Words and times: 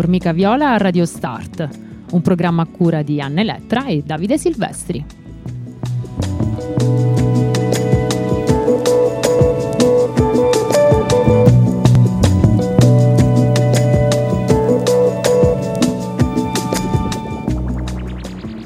Formica 0.00 0.32
Viola 0.32 0.72
a 0.72 0.76
Radio 0.78 1.04
Start, 1.04 1.68
un 2.12 2.22
programma 2.22 2.62
a 2.62 2.66
cura 2.66 3.02
di 3.02 3.20
Anne 3.20 3.44
Lettra 3.44 3.84
e 3.84 4.02
Davide 4.02 4.38
Silvestri. 4.38 5.04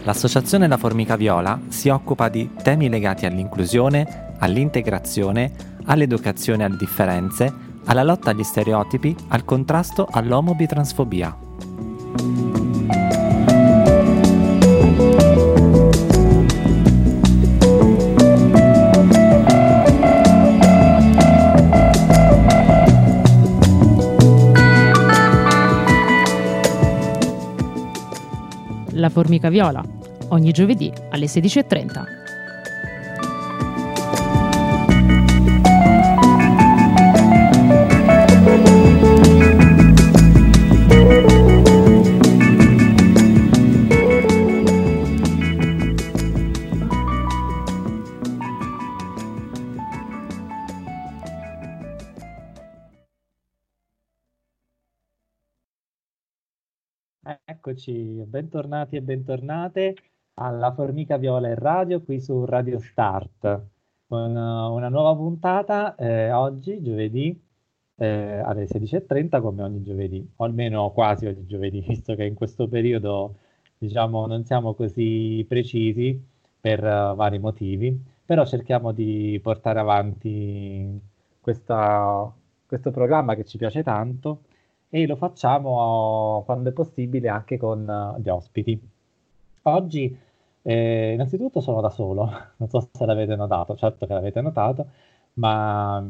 L'Associazione 0.05 0.69
La 0.69 0.77
Formica 0.77 1.17
Viola 1.17 1.61
si 1.67 1.89
occupa 1.89 2.29
di 2.29 2.49
temi 2.63 2.89
legati 2.89 3.27
all'inclusione, 3.27 4.35
all'integrazione, 4.39 5.51
all'educazione 5.87 6.63
alle 6.63 6.77
differenze, 6.77 7.64
alla 7.85 8.03
lotta 8.03 8.31
agli 8.31 8.43
stereotipi, 8.43 9.15
al 9.29 9.45
contrasto 9.45 10.07
all'omobitransfobia. 10.11 11.39
La 28.97 29.11
Formica 29.11 29.51
Viola, 29.51 29.85
ogni 30.29 30.53
giovedì 30.53 30.91
alle 31.11 31.27
16.30. 31.27 32.05
Eccoci, 57.67 58.23
bentornati 58.27 58.97
e 58.97 59.01
bentornate 59.01 59.97
alla 60.35 60.75
Formica 60.75 61.17
Viola 61.17 61.49
in 61.49 61.55
Radio 61.55 62.03
qui 62.03 62.21
su 62.21 62.45
Radio 62.45 62.79
Start. 62.79 63.69
Con 64.07 64.37
uh, 64.37 64.71
una 64.71 64.91
nuova 64.91 65.17
puntata 65.17 65.95
eh, 65.95 66.31
oggi, 66.31 66.83
giovedì, 66.83 67.43
eh, 67.97 68.07
alle 68.45 68.67
16.30 68.67 69.41
come 69.41 69.63
ogni 69.63 69.83
giovedì, 69.83 70.31
o 70.37 70.45
almeno 70.45 70.91
quasi 70.93 71.25
ogni 71.25 71.47
giovedì, 71.47 71.81
visto 71.89 72.15
che 72.15 72.25
in 72.25 72.35
questo 72.35 72.69
periodo 72.69 73.37
diciamo 73.79 74.27
non 74.27 74.45
siamo 74.45 74.75
così 74.75 75.43
precisi 75.49 76.23
per 76.61 76.81
uh, 76.85 77.15
vari 77.17 77.39
motivi, 77.39 77.99
però 78.27 78.45
cerchiamo 78.45 78.93
di 78.93 79.41
portare 79.43 79.79
avanti 79.81 81.01
questa, 81.41 82.31
questo 82.67 82.91
programma 82.91 83.35
che 83.35 83.47
ci 83.47 83.57
piace 83.57 83.83
tanto 83.83 84.43
e 84.95 85.09
lo 85.09 85.17
facciamo 85.17 86.43
quando 86.45 86.69
è 86.69 86.73
possibile 86.73 87.29
anche 87.29 87.57
con 87.57 87.81
uh, 88.17 88.21
gli 88.21 88.29
ospiti. 88.29 88.81
Oggi 89.63 90.17
eh, 90.63 91.13
innanzitutto 91.15 91.61
sono 91.61 91.81
da 91.81 91.91
solo, 91.91 92.31
non 92.59 92.69
so 92.69 92.89
se 92.93 93.05
l'avete 93.05 93.35
notato, 93.35 93.75
certo 93.75 94.07
che 94.07 94.13
l'avete 94.15 94.41
notato, 94.41 94.87
ma 95.35 96.01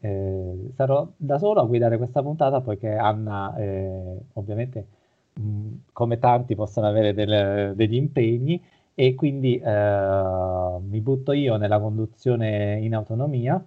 eh, 0.00 0.70
sarò 0.74 1.06
da 1.16 1.38
solo 1.38 1.60
a 1.60 1.64
guidare 1.64 1.96
questa 1.96 2.22
puntata 2.22 2.60
poiché 2.60 2.96
Anna 2.96 3.54
eh, 3.56 4.18
ovviamente 4.32 4.86
mh, 5.34 5.68
come 5.92 6.18
tanti 6.18 6.56
possono 6.56 6.88
avere 6.88 7.14
delle, 7.14 7.72
degli 7.76 7.94
impegni 7.94 8.60
e 8.94 9.14
quindi 9.14 9.58
eh, 9.60 10.78
mi 10.80 11.00
butto 11.00 11.30
io 11.30 11.56
nella 11.56 11.78
conduzione 11.78 12.80
in 12.80 12.96
autonomia 12.96 13.64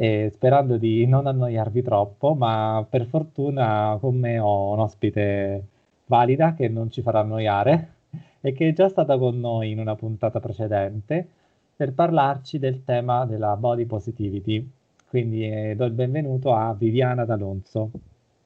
eh, 0.00 0.30
sperando 0.32 0.76
di 0.76 1.06
non 1.06 1.26
annoiarvi 1.26 1.82
troppo, 1.82 2.34
ma 2.34 2.86
per 2.88 3.06
fortuna 3.06 3.96
con 4.00 4.16
me 4.16 4.38
ho 4.38 4.72
un 4.72 4.78
ospite 4.78 5.66
valida 6.06 6.54
che 6.54 6.68
non 6.68 6.88
ci 6.90 7.02
farà 7.02 7.20
annoiare 7.20 7.94
e 8.40 8.52
che 8.52 8.68
è 8.68 8.72
già 8.72 8.88
stata 8.88 9.18
con 9.18 9.40
noi 9.40 9.72
in 9.72 9.80
una 9.80 9.96
puntata 9.96 10.38
precedente 10.38 11.26
per 11.74 11.92
parlarci 11.94 12.60
del 12.60 12.84
tema 12.84 13.26
della 13.26 13.56
body 13.56 13.86
positivity. 13.86 14.70
Quindi 15.08 15.48
eh, 15.50 15.74
do 15.74 15.84
il 15.84 15.92
benvenuto 15.92 16.54
a 16.54 16.72
Viviana 16.74 17.24
D'Alonso. 17.24 17.90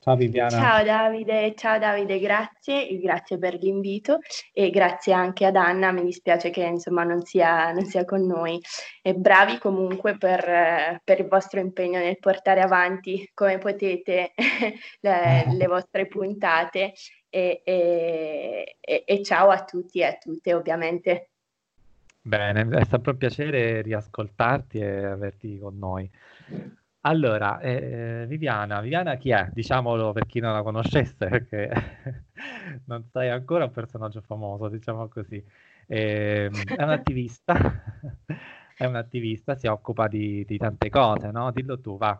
Ciao 0.02 0.16
Viviana. 0.16 0.50
Ciao 0.50 0.82
Davide, 0.82 1.54
ciao 1.54 1.78
Davide, 1.78 2.18
grazie, 2.18 2.98
grazie 2.98 3.38
per 3.38 3.54
l'invito 3.54 4.18
e 4.52 4.68
grazie 4.70 5.12
anche 5.12 5.46
ad 5.46 5.54
Anna, 5.54 5.92
mi 5.92 6.02
dispiace 6.02 6.50
che 6.50 6.64
insomma 6.64 7.04
non 7.04 7.22
sia, 7.22 7.70
non 7.70 7.84
sia 7.84 8.04
con 8.04 8.26
noi. 8.26 8.60
E 9.00 9.14
bravi 9.14 9.58
comunque 9.58 10.18
per, 10.18 11.00
per, 11.04 11.20
il 11.20 11.28
vostro 11.28 11.60
impegno 11.60 12.00
nel 12.00 12.18
portare 12.18 12.62
avanti 12.62 13.30
come 13.32 13.58
potete 13.58 14.32
le, 14.98 15.44
le 15.56 15.66
vostre 15.68 16.08
puntate 16.08 16.94
e, 17.28 17.62
e, 17.64 18.76
e, 19.06 19.22
ciao 19.22 19.50
a 19.50 19.62
tutti 19.62 20.00
e 20.00 20.04
a 20.04 20.16
tutte 20.18 20.52
ovviamente. 20.52 21.30
Bene, 22.20 22.66
è 22.76 22.84
sempre 22.86 23.12
un 23.12 23.18
piacere 23.18 23.82
riascoltarti 23.82 24.80
e 24.80 25.04
averti 25.04 25.60
con 25.60 25.78
noi. 25.78 26.10
Allora, 27.04 27.58
eh, 27.60 28.26
Viviana, 28.28 28.80
Viviana 28.80 29.16
chi 29.16 29.30
è? 29.30 29.48
Diciamolo 29.52 30.12
per 30.12 30.24
chi 30.26 30.38
non 30.38 30.52
la 30.52 30.62
conoscesse, 30.62 31.26
perché 31.26 31.68
non 32.86 33.08
sei 33.10 33.28
ancora 33.30 33.64
un 33.64 33.72
personaggio 33.72 34.20
famoso, 34.20 34.68
diciamo 34.68 35.08
così. 35.08 35.44
Eh, 35.86 36.46
è 36.46 36.82
un'attivista, 36.82 37.54
è 38.76 38.84
un'attivista, 38.84 39.56
si 39.56 39.66
occupa 39.66 40.06
di, 40.06 40.44
di 40.44 40.56
tante 40.58 40.88
cose, 40.90 41.30
no? 41.32 41.50
Dillo 41.50 41.80
tu, 41.80 41.96
va 41.96 42.16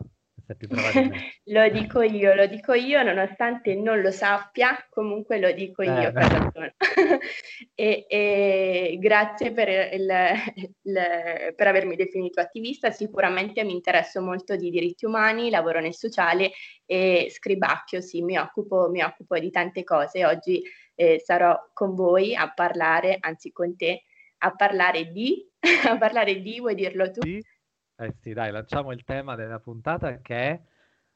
sei 0.52 0.56
più 0.56 0.68
brava 0.68 0.90
di 0.92 1.08
me. 1.08 1.40
lo 1.44 1.68
dico 1.68 2.02
io, 2.02 2.34
lo 2.34 2.46
dico 2.46 2.72
io, 2.74 3.02
nonostante 3.02 3.74
non 3.74 4.00
lo 4.00 4.10
sappia, 4.10 4.86
comunque 4.90 5.38
lo 5.38 5.50
dico 5.52 5.82
io 5.82 6.08
eh, 6.08 6.12
per 6.12 6.74
e, 7.74 8.06
e, 8.08 8.96
grazie 9.00 9.52
per, 9.52 9.68
il, 9.68 10.10
il, 10.82 11.54
per 11.54 11.66
avermi 11.66 11.96
definito 11.96 12.40
attivista, 12.40 12.90
sicuramente 12.90 13.64
mi 13.64 13.72
interesso 13.72 14.20
molto 14.20 14.56
di 14.56 14.70
diritti 14.70 15.04
umani, 15.04 15.50
lavoro 15.50 15.80
nel 15.80 15.94
sociale 15.94 16.52
e 16.84 17.28
scribacchio, 17.30 18.00
sì, 18.00 18.22
mi 18.22 18.36
occupo, 18.36 18.88
mi 18.90 19.02
occupo 19.02 19.38
di 19.38 19.50
tante 19.50 19.84
cose. 19.84 20.24
Oggi 20.26 20.62
eh, 20.94 21.20
sarò 21.24 21.58
con 21.72 21.94
voi 21.94 22.34
a 22.34 22.52
parlare, 22.52 23.16
anzi 23.20 23.50
con 23.52 23.76
te, 23.76 24.04
a 24.38 24.54
parlare 24.54 25.10
di, 25.10 25.48
a 25.88 25.96
parlare 25.96 26.40
di, 26.40 26.58
vuoi 26.60 26.74
dirlo 26.74 27.10
tu? 27.10 27.20
Sì 27.22 27.51
eh 27.96 28.14
sì, 28.20 28.32
dai, 28.32 28.50
lanciamo 28.50 28.92
il 28.92 29.04
tema 29.04 29.34
della 29.34 29.58
puntata 29.58 30.18
che 30.20 30.60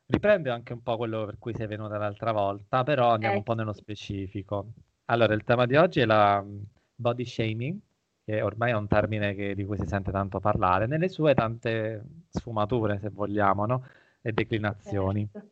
riprende 0.07 0.51
anche 0.51 0.73
un 0.73 0.83
po' 0.83 0.97
quello 0.97 1.25
per 1.25 1.39
cui 1.39 1.55
sei 1.55 1.67
venuta 1.67 1.99
l'altra 1.99 2.33
volta, 2.33 2.85
però 2.85 3.13
andiamo 3.13 3.35
eh. 3.35 3.39
un 3.39 3.43
po' 3.43 3.55
nello 3.55 3.73
specifico. 3.73 4.73
Allora, 5.07 5.35
il 5.35 5.45
tema 5.45 5.67
di 5.67 5.77
oggi 5.77 6.01
è 6.01 6.05
la 6.05 6.43
mm, 6.43 6.63
body 6.95 7.25
shaming, 7.25 7.79
che 8.25 8.43
ormai 8.43 8.71
è 8.71 8.75
un 8.75 8.89
termine 8.89 9.35
che, 9.35 9.55
di 9.55 9.65
cui 9.65 9.79
si 9.79 9.87
sente 9.87 10.11
tanto 10.11 10.41
parlare, 10.41 10.87
nelle 10.87 11.09
sue 11.09 11.35
tante 11.35 12.03
sfumature, 12.29 12.99
se 12.99 13.11
vogliamo, 13.11 13.67
no? 13.67 13.85
e 14.21 14.33
declinazioni. 14.33 15.29
Certo. 15.31 15.51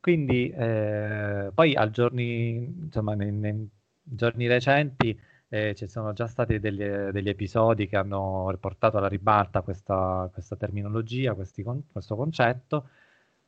Quindi, 0.00 0.50
eh, 0.50 1.50
poi 1.54 1.74
a 1.74 1.90
giorni, 1.90 2.64
insomma, 2.84 3.14
nei, 3.14 3.32
nei 3.32 3.68
giorni 4.02 4.46
recenti 4.46 5.18
eh, 5.52 5.74
ci 5.74 5.88
sono 5.88 6.12
già 6.12 6.28
stati 6.28 6.60
degli, 6.60 6.84
degli, 6.84 7.28
episodi 7.28 7.88
che 7.88 7.96
hanno 7.96 8.48
riportato 8.50 8.98
alla 8.98 9.08
ribalta 9.08 9.62
questa, 9.62 10.30
questa 10.32 10.54
terminologia, 10.54 11.34
con, 11.34 11.82
questo 11.90 12.14
concetto, 12.14 12.88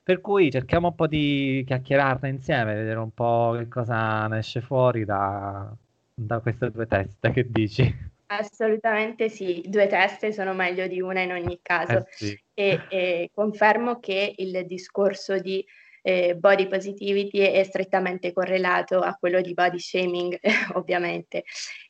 per 0.03 0.21
cui 0.21 0.51
cerchiamo 0.51 0.89
un 0.89 0.95
po' 0.97 1.07
di 1.07 1.63
chiacchierarne 1.65 2.29
insieme, 2.29 2.75
vedere 2.75 2.99
un 2.99 3.15
po' 3.15 3.55
che 3.57 3.69
cosa 3.69 4.27
ne 4.27 4.39
esce 4.39 4.61
fuori 4.61 5.05
da, 5.05 5.73
da 6.13 6.41
queste 6.41 6.73
due 6.73 6.89
teste, 6.89 7.31
che 7.31 7.49
dici? 7.49 8.11
Assolutamente 8.27 9.29
sì, 9.29 9.63
due 9.69 9.87
teste 9.87 10.33
sono 10.33 10.55
meglio 10.55 10.89
di 10.89 11.01
una 11.01 11.21
in 11.21 11.31
ogni 11.31 11.61
caso 11.63 11.99
eh 11.99 12.07
sì. 12.11 12.43
e, 12.53 12.81
e 12.89 13.31
confermo 13.33 14.01
che 14.01 14.35
il 14.39 14.67
discorso 14.67 15.39
di 15.39 15.65
eh, 16.03 16.35
body 16.35 16.67
positivity 16.67 17.39
è 17.39 17.63
strettamente 17.63 18.33
correlato 18.33 18.99
a 18.99 19.15
quello 19.15 19.41
di 19.41 19.55
body 19.55 19.79
shaming, 19.79 20.39
ovviamente. 20.75 21.45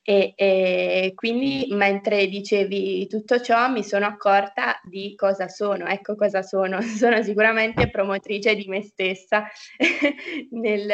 E, 0.05 0.33
e, 0.37 1.13
quindi 1.15 1.67
mentre 1.71 2.27
dicevi 2.27 3.07
tutto 3.07 3.41
ciò 3.41 3.71
mi 3.71 3.83
sono 3.83 4.05
accorta 4.05 4.81
di 4.83 5.15
cosa 5.15 5.49
sono, 5.49 5.87
ecco 5.87 6.15
cosa 6.15 6.43
sono, 6.43 6.81
sono 6.83 7.23
sicuramente 7.23 7.89
promotrice 7.89 8.55
di 8.55 8.67
me 8.67 8.83
stessa 8.83 9.47
nel, 10.51 10.87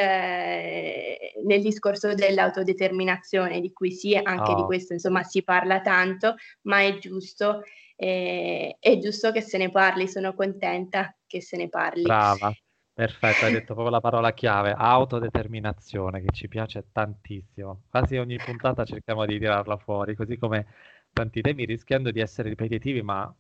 nel, 1.44 1.60
discorso 1.60 2.14
dell'autodeterminazione, 2.14 3.60
di 3.60 3.72
cui 3.72 3.92
sì, 3.92 4.14
anche 4.14 4.52
oh. 4.52 4.56
di 4.56 4.62
questo 4.62 4.92
insomma 4.92 5.24
si 5.24 5.42
parla 5.42 5.80
tanto, 5.80 6.36
ma 6.62 6.82
è 6.82 6.98
giusto, 6.98 7.62
eh, 7.96 8.76
è 8.78 8.98
giusto 8.98 9.32
che 9.32 9.40
se 9.40 9.58
ne 9.58 9.70
parli, 9.70 10.06
sono 10.06 10.34
contenta 10.34 11.16
che 11.26 11.40
se 11.40 11.56
ne 11.56 11.68
parli. 11.68 12.02
Brava. 12.02 12.52
Perfetto, 12.98 13.44
hai 13.44 13.52
detto 13.52 13.74
proprio 13.74 13.90
la 13.90 14.00
parola 14.00 14.32
chiave, 14.32 14.74
autodeterminazione, 14.76 16.20
che 16.20 16.32
ci 16.32 16.48
piace 16.48 16.86
tantissimo. 16.90 17.82
Quasi 17.88 18.16
ogni 18.16 18.38
puntata 18.44 18.84
cerchiamo 18.84 19.24
di 19.24 19.38
tirarla 19.38 19.76
fuori, 19.76 20.16
così 20.16 20.36
come 20.36 20.66
tanti 21.12 21.40
temi, 21.40 21.64
rischiando 21.64 22.10
di 22.10 22.18
essere 22.18 22.48
ripetitivi, 22.48 23.00
ma 23.02 23.32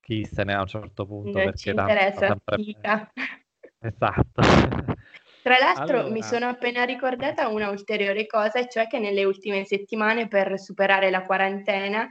chi 0.00 0.24
se 0.24 0.44
ne 0.44 0.54
ha 0.54 0.58
a 0.58 0.60
un 0.60 0.68
certo 0.68 1.06
punto. 1.06 1.42
Non 1.42 1.56
ci 1.56 1.70
interessa, 1.70 2.26
sempre... 2.28 2.56
Esatto. 3.80 4.42
Tra 5.42 5.58
l'altro 5.58 5.98
allora... 5.98 6.12
mi 6.12 6.22
sono 6.22 6.46
appena 6.46 6.84
ricordata 6.84 7.48
una 7.48 7.68
ulteriore 7.68 8.26
cosa, 8.26 8.60
e 8.60 8.68
cioè 8.68 8.86
che 8.86 9.00
nelle 9.00 9.24
ultime 9.24 9.64
settimane 9.64 10.28
per 10.28 10.56
superare 10.60 11.10
la 11.10 11.24
quarantena 11.24 12.06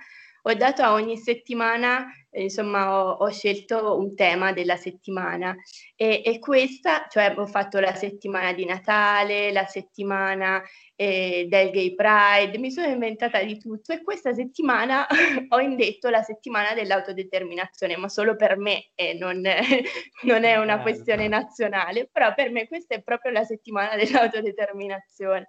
ho 0.49 0.53
dato 0.55 0.81
a 0.81 0.93
ogni 0.93 1.17
settimana, 1.17 2.07
eh, 2.31 2.43
insomma, 2.43 3.03
ho, 3.03 3.11
ho, 3.11 3.29
scelto 3.29 3.97
un 3.97 4.15
tema 4.15 4.51
della 4.51 4.75
settimana 4.77 5.55
e, 5.95 6.21
e, 6.25 6.39
questa, 6.39 7.07
cioè 7.09 7.33
ho 7.37 7.45
fatto 7.45 7.79
la 7.79 7.93
settimana 7.93 8.53
di 8.53 8.65
Natale, 8.65 9.51
la 9.51 9.65
settimana 9.65 10.61
eh, 10.95 11.45
del 11.47 11.69
Gay 11.69 11.93
Pride, 11.93 12.57
mi 12.57 12.71
sono 12.71 12.87
inventata 12.87 13.43
di 13.43 13.59
tutto 13.59 13.93
e 13.93 14.01
questa 14.01 14.33
settimana 14.33 15.05
ho 15.49 15.59
indetto 15.59 16.09
la 16.09 16.23
settimana 16.23 16.73
dell'autodeterminazione, 16.73 17.95
ma 17.97 18.09
solo 18.09 18.35
per 18.35 18.57
me 18.57 18.89
e 18.95 19.13
non, 19.13 19.41
non 20.23 20.43
è 20.43 20.57
una 20.57 20.81
questione 20.81 21.27
nazionale, 21.27 22.09
però 22.11 22.33
per 22.33 22.51
me 22.51 22.67
questa 22.67 22.95
è 22.95 23.01
proprio 23.01 23.31
la 23.31 23.43
settimana 23.43 23.95
dell'autodeterminazione. 23.95 25.47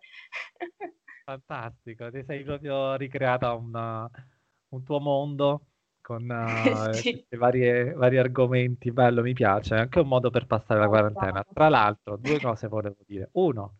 Fantastico, 1.24 2.10
ti 2.10 2.24
sei 2.24 2.42
proprio 2.42 2.96
ricreata 2.96 3.52
una 3.54 4.10
un 4.70 4.82
tuo 4.82 5.00
mondo 5.00 5.62
con 6.00 6.28
uh, 6.28 6.92
sì. 6.92 7.24
varie, 7.36 7.92
vari 7.92 8.18
argomenti, 8.18 8.90
bello, 8.90 9.22
mi 9.22 9.32
piace, 9.32 9.76
è 9.76 9.78
anche 9.78 10.00
un 10.00 10.08
modo 10.08 10.30
per 10.30 10.46
passare 10.46 10.80
la 10.80 10.88
quarantena. 10.88 11.44
Tra 11.52 11.68
l'altro, 11.68 12.16
due 12.16 12.40
cose 12.40 12.66
volevo 12.68 12.96
dire. 13.06 13.28
Uno, 13.32 13.74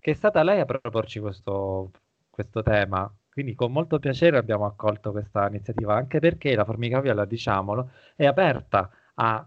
che 0.00 0.10
è 0.10 0.14
stata 0.14 0.42
lei 0.42 0.60
a 0.60 0.64
proporci 0.64 1.20
questo, 1.20 1.90
questo 2.30 2.62
tema, 2.62 3.10
quindi 3.30 3.54
con 3.54 3.72
molto 3.72 3.98
piacere 3.98 4.38
abbiamo 4.38 4.66
accolto 4.66 5.12
questa 5.12 5.46
iniziativa, 5.48 5.94
anche 5.94 6.18
perché 6.18 6.54
la 6.54 6.64
Formica 6.64 7.00
Viola, 7.00 7.24
diciamolo, 7.24 7.90
è 8.16 8.26
aperta 8.26 8.90
a 9.14 9.46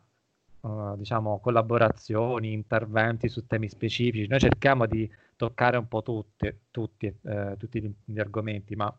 uh, 0.62 0.96
diciamo, 0.96 1.40
collaborazioni, 1.40 2.54
interventi 2.54 3.30
su 3.30 3.46
temi 3.46 3.70
specifici. 3.70 4.28
Noi 4.28 4.40
cerchiamo 4.40 4.86
di 4.86 5.10
toccare 5.36 5.78
un 5.78 5.88
po' 5.88 6.02
tutti, 6.02 6.52
tutti, 6.72 7.06
eh, 7.24 7.56
tutti 7.58 7.96
gli 8.04 8.20
argomenti, 8.20 8.76
ma 8.76 8.94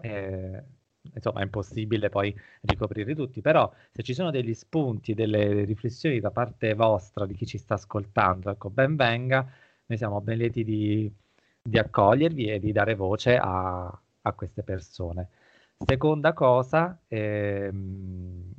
eh, 0.00 0.62
insomma 1.14 1.40
è 1.40 1.42
impossibile 1.44 2.08
poi 2.08 2.34
ricoprirli 2.62 3.14
tutti, 3.14 3.40
però 3.40 3.72
se 3.90 4.02
ci 4.02 4.14
sono 4.14 4.30
degli 4.30 4.54
spunti, 4.54 5.14
delle 5.14 5.64
riflessioni 5.64 6.20
da 6.20 6.30
parte 6.30 6.74
vostra, 6.74 7.26
di 7.26 7.34
chi 7.34 7.46
ci 7.46 7.58
sta 7.58 7.74
ascoltando, 7.74 8.50
ecco, 8.50 8.70
ben 8.70 8.96
venga, 8.96 9.46
noi 9.86 9.98
siamo 9.98 10.20
ben 10.20 10.38
lieti 10.38 10.64
di, 10.64 11.10
di 11.62 11.78
accogliervi 11.78 12.46
e 12.46 12.58
di 12.58 12.72
dare 12.72 12.94
voce 12.94 13.36
a, 13.36 13.86
a 13.86 14.32
queste 14.32 14.62
persone. 14.62 15.28
Seconda 15.78 16.32
cosa, 16.32 16.98
ehm, 17.06 18.52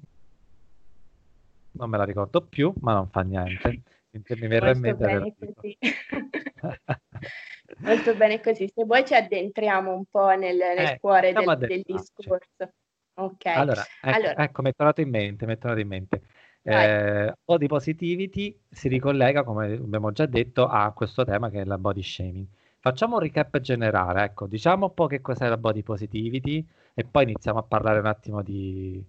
non 1.72 1.90
me 1.90 1.98
la 1.98 2.06
ricordo 2.06 2.42
più, 2.42 2.74
ma 2.80 2.94
non 2.94 3.10
fa 3.10 3.22
niente. 3.22 3.82
Mi 4.12 4.48
verrà 4.48 4.72
in 4.72 4.80
mente. 4.80 5.36
Molto 7.78 8.16
bene 8.16 8.40
così. 8.42 8.70
Se 8.74 8.84
vuoi 8.84 9.06
ci 9.06 9.16
addentriamo 9.16 9.94
un 9.94 10.06
po' 10.10 10.30
nel, 10.30 10.58
nel 10.58 10.78
eh, 10.78 10.98
cuore 11.00 11.34
del, 11.34 11.58
del, 11.58 11.82
discorso. 11.86 12.72
Ok. 13.16 13.46
Allora, 13.46 13.82
ecco, 14.02 14.18
allora. 14.18 14.36
ecco 14.36 14.62
mi 14.62 14.70
è 14.70 14.74
tornato 14.74 15.02
in 15.02 15.10
mente, 15.10 15.46
mi 15.46 15.54
è 15.54 15.58
tornato 15.58 15.82
in 15.82 15.88
mente. 15.88 16.22
Eh, 16.62 17.34
body 17.44 17.68
positivity 17.68 18.60
si 18.70 18.88
ricollega, 18.90 19.44
come 19.44 19.74
abbiamo 19.74 20.12
già 20.12 20.26
detto, 20.26 20.68
a 20.68 20.92
questo 20.92 21.24
tema 21.24 21.50
che 21.50 21.62
è 21.62 21.66
la 21.66 21.78
body 21.78 22.04
shaming. 22.04 22.46
Facciamo 22.80 23.16
un 23.16 23.22
recap 23.22 23.60
generale, 23.60 24.24
ecco, 24.24 24.46
diciamo 24.48 24.86
un 24.88 24.94
po' 24.94 25.08
che 25.08 25.22
cos'è 25.22 25.48
la 25.48 25.58
body 25.58 25.84
positivity 25.84 26.66
e 26.94 27.04
poi 27.04 27.24
iniziamo 27.24 27.60
a 27.60 27.64
parlare 27.64 28.00
un 28.00 28.06
attimo 28.06 28.42
di, 28.42 29.04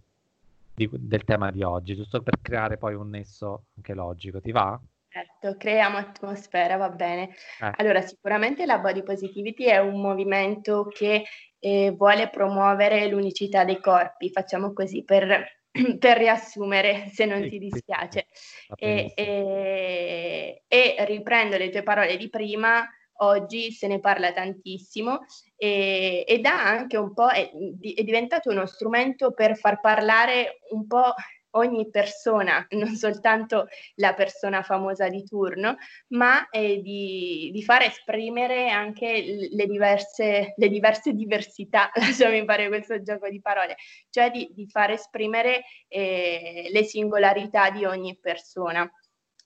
di, 0.75 0.89
del 0.93 1.25
tema 1.25 1.51
di 1.51 1.62
oggi, 1.62 1.95
giusto 1.95 2.23
per 2.23 2.39
creare 2.41 2.79
poi 2.79 2.95
un 2.95 3.11
nesso 3.11 3.67
anche 3.77 3.95
logico. 3.95 4.41
Ti 4.41 4.53
va? 4.53 4.81
Certo, 5.12 5.57
creiamo 5.57 5.97
atmosfera, 5.97 6.77
va 6.77 6.89
bene. 6.89 7.31
Eh. 7.61 7.73
Allora, 7.79 8.01
sicuramente 8.01 8.65
la 8.65 8.79
body 8.79 9.03
positivity 9.03 9.65
è 9.65 9.79
un 9.79 10.01
movimento 10.01 10.87
che 10.87 11.25
eh, 11.59 11.91
vuole 11.91 12.31
promuovere 12.31 13.09
l'unicità 13.09 13.65
dei 13.65 13.81
corpi, 13.81 14.31
facciamo 14.31 14.73
così 14.73 15.03
per, 15.03 15.65
per 15.99 16.17
riassumere, 16.17 17.09
se 17.12 17.25
non 17.25 17.43
sì, 17.43 17.49
ti 17.49 17.59
dispiace. 17.59 18.27
Sì, 18.31 18.73
e, 18.77 19.12
e, 19.17 20.62
e, 20.69 21.05
riprendo 21.07 21.57
le 21.57 21.71
tue 21.71 21.83
parole 21.83 22.17
di 22.17 22.29
prima, 22.29 22.89
oggi 23.23 23.73
se 23.73 23.89
ne 23.89 23.99
parla 23.99 24.33
tantissimo 24.33 25.27
e, 25.57 26.25
ed 26.25 26.47
ha 26.47 26.62
anche 26.62 26.97
un 26.97 27.12
po', 27.15 27.31
è, 27.31 27.51
è 27.51 28.03
diventato 28.05 28.49
uno 28.51 28.65
strumento 28.65 29.33
per 29.33 29.57
far 29.57 29.81
parlare 29.81 30.61
un 30.71 30.87
po' 30.87 31.15
ogni 31.52 31.88
persona, 31.91 32.64
non 32.70 32.94
soltanto 32.94 33.69
la 33.97 34.14
persona 34.14 34.62
famosa 34.62 35.08
di 35.08 35.25
turno, 35.25 35.76
ma 36.08 36.49
eh, 36.50 36.81
di, 36.81 37.50
di, 37.52 37.62
far 37.62 37.82
esprimere 37.82 38.70
anche 38.70 39.49
le 39.50 39.67
diverse, 39.67 40.55
le 40.56 40.69
diverse 40.69 41.12
diversità, 41.12 41.91
lasciami 41.99 42.44
fare 42.44 42.69
questo 42.69 43.02
gioco 43.02 43.29
di 43.29 43.41
parole, 43.41 43.76
cioè 44.11 44.30
di, 44.30 44.49
di 44.52 44.69
far 44.69 44.90
esprimere 44.90 45.62
eh, 45.88 46.69
le 46.71 46.85
singolarità 46.85 47.71
di 47.71 47.85
ogni 47.85 48.16
persona. 48.21 48.90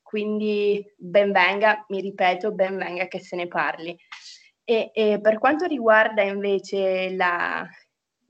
Quindi 0.02 0.84
ben 0.96 1.32
venga, 1.32 1.84
mi 1.88 2.00
ripeto, 2.00 2.52
ben 2.52 2.76
venga 2.76 3.08
che 3.08 3.18
se 3.20 3.36
ne 3.36 3.48
parli. 3.48 3.96
E, 4.66 4.90
e 4.94 5.20
per 5.20 5.38
quanto 5.38 5.66
riguarda 5.66 6.22
invece 6.22 7.10
la, 7.10 7.68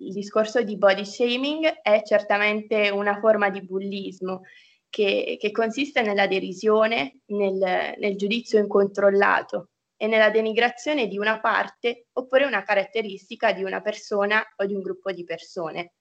il 0.05 0.13
discorso 0.13 0.63
di 0.63 0.77
body 0.77 1.05
shaming 1.05 1.81
è 1.83 2.03
certamente 2.05 2.91
una 2.91 3.19
forma 3.19 3.51
di 3.51 3.63
bullismo 3.63 4.43
che, 4.89 5.37
che 5.41 5.51
consiste 5.51 6.03
nella 6.03 6.27
derisione, 6.27 7.21
nel, 7.27 7.95
nel 7.99 8.17
giudizio 8.17 8.59
incontrollato 8.59 9.71
e 9.97 10.07
nella 10.07 10.31
denigrazione 10.31 11.07
di 11.09 11.19
una 11.19 11.41
parte 11.41 12.07
oppure 12.13 12.45
una 12.45 12.63
caratteristica 12.63 13.53
di 13.53 13.65
una 13.65 13.81
persona 13.81 14.45
o 14.57 14.67
di 14.67 14.75
un 14.75 14.83
gruppo 14.83 15.11
di 15.13 15.25
persone. 15.25 15.95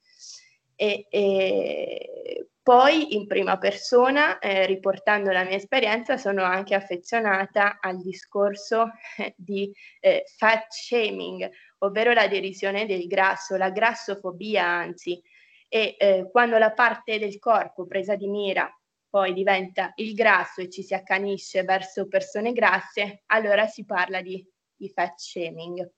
E, 0.76 1.08
e 1.10 2.48
poi 2.64 3.14
in 3.16 3.28
prima 3.28 3.58
persona, 3.58 4.40
eh, 4.40 4.66
riportando 4.66 5.32
la 5.32 5.44
mia 5.44 5.58
esperienza, 5.58 6.16
sono 6.16 6.44
anche 6.44 6.76
affezionata 6.76 7.80
al 7.82 8.02
discorso 8.02 8.90
eh, 9.18 9.34
di 9.36 9.70
eh, 10.00 10.24
fat 10.38 10.72
shaming, 10.72 11.50
ovvero 11.80 12.14
la 12.14 12.30
derisione 12.30 12.86
del 12.86 13.06
grasso, 13.06 13.58
la 13.58 13.70
grassofobia 13.70 14.66
anzi, 14.66 15.22
e 15.68 15.98
eh, 16.00 16.30
quando 16.32 16.58
la 16.58 16.72
parte 16.72 17.20
del 17.20 17.38
corpo 17.38 17.86
presa 17.86 18.16
di 18.16 18.28
mira 18.28 18.74
poi 19.10 19.34
diventa 19.34 19.92
il 19.96 20.14
grasso 20.14 20.62
e 20.62 20.70
ci 20.70 20.84
si 20.84 20.94
accanisce 20.94 21.64
verso 21.64 22.08
persone 22.08 22.54
grasse, 22.54 23.24
allora 23.28 23.68
si 23.68 23.84
parla 23.84 24.22
di, 24.22 24.44
di 24.74 24.88
fat 24.88 25.18
shaming. 25.18 25.92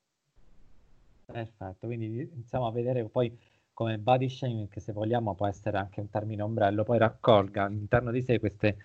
Perfetto, 1.25 1.85
quindi 1.85 2.05
iniziamo 2.05 2.65
a 2.65 2.71
vedere 2.71 3.07
poi 3.07 3.31
come 3.75 3.99
body 3.99 4.29
shaming, 4.29 4.69
che 4.69 4.79
se 4.79 4.93
vogliamo 4.93 5.35
può 5.35 5.45
essere 5.45 5.77
anche 5.77 5.99
un 5.99 6.09
termine 6.09 6.41
ombrello, 6.41 6.83
poi 6.83 6.97
raccolga 6.97 7.65
all'interno 7.65 8.09
di 8.09 8.23
sé 8.23 8.39
queste 8.39 8.77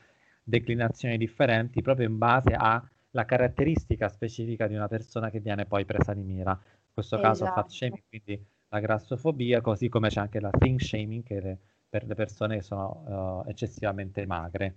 declinazioni 0.42 1.16
differenti 1.16 1.80
proprio 1.80 2.09
in 2.09 2.18
base 2.18 2.52
alla 2.52 3.25
caratteristica 3.25 4.09
specifica 4.09 4.66
di 4.66 4.75
una 4.75 4.88
persona 4.88 5.30
che 5.30 5.40
viene 5.40 5.64
poi 5.64 5.85
presa 5.85 6.12
di 6.12 6.23
mira 6.23 6.61
questo 6.92 7.16
esatto. 7.16 7.28
caso 7.28 7.47
fat 7.47 7.70
shaming, 7.70 8.02
quindi 8.09 8.44
la 8.68 8.80
grassofobia, 8.80 9.61
così 9.61 9.88
come 9.88 10.09
c'è 10.09 10.20
anche 10.20 10.40
la 10.40 10.50
think 10.50 10.82
shaming 10.82 11.23
che 11.23 11.40
le, 11.40 11.59
per 11.88 12.04
le 12.04 12.14
persone 12.14 12.56
che 12.56 12.62
sono 12.62 13.42
uh, 13.44 13.49
eccessivamente 13.49 14.26
magre. 14.26 14.75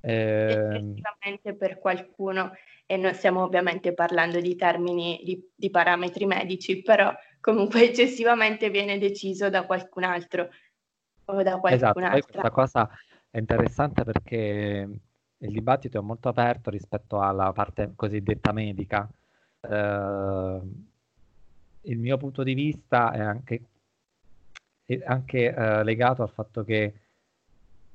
Eh, 0.00 0.52
eccessivamente 0.52 1.54
per 1.54 1.78
qualcuno, 1.78 2.52
e 2.86 2.96
non 2.96 3.14
stiamo 3.14 3.42
ovviamente 3.44 3.92
parlando 3.92 4.40
di 4.40 4.56
termini 4.56 5.20
di, 5.24 5.50
di 5.54 5.70
parametri 5.70 6.26
medici, 6.26 6.82
però 6.82 7.12
comunque 7.40 7.84
eccessivamente 7.88 8.70
viene 8.70 8.98
deciso 8.98 9.48
da 9.50 9.64
qualcun 9.64 10.04
altro 10.04 10.48
o 11.24 11.42
da 11.42 11.58
qualcun'altra. 11.58 12.16
Esatto, 12.16 12.22
questa 12.22 12.50
cosa 12.50 12.90
è 13.30 13.38
interessante 13.38 14.04
perché 14.04 14.88
il 15.38 15.52
dibattito 15.52 15.98
è 15.98 16.02
molto 16.02 16.28
aperto 16.28 16.70
rispetto 16.70 17.20
alla 17.20 17.52
parte 17.52 17.92
cosiddetta 17.94 18.52
medica. 18.52 19.08
Eh, 19.60 20.60
il 21.82 21.98
mio 21.98 22.16
punto 22.16 22.42
di 22.42 22.54
vista 22.54 23.12
è 23.12 23.20
anche, 23.20 23.62
è 24.84 25.00
anche 25.04 25.48
uh, 25.48 25.82
legato 25.82 26.22
al 26.22 26.30
fatto 26.30 26.62
che 26.62 26.94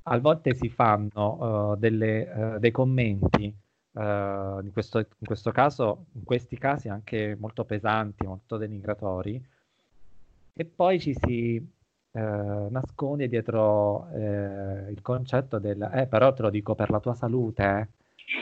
a 0.04 0.20
volte 0.20 0.56
si 0.56 0.70
fanno 0.70 1.72
uh, 1.72 1.76
delle, 1.76 2.56
uh, 2.56 2.60
dei 2.60 2.72
commenti, 2.72 3.54
in 3.98 4.70
questo, 4.74 5.00
in, 5.00 5.26
questo, 5.26 5.52
caso, 5.52 6.06
in 6.14 6.24
questi 6.24 6.58
casi 6.58 6.90
anche 6.90 7.36
molto 7.40 7.64
pesanti, 7.64 8.26
molto 8.26 8.58
denigratori, 8.58 9.42
e 10.54 10.66
poi 10.66 11.00
ci 11.00 11.14
si 11.14 11.56
eh, 11.56 12.68
nascondi 12.70 13.28
dietro 13.28 14.10
eh, 14.14 14.92
il 14.92 15.02
concetto 15.02 15.60
del 15.60 15.90
eh, 15.94 16.08
però 16.08 16.34
te 16.34 16.42
lo 16.44 16.50
dico 16.50 16.76
per 16.76 16.90
la 16.90 17.00
tua 17.00 17.14
salute, 17.14 17.90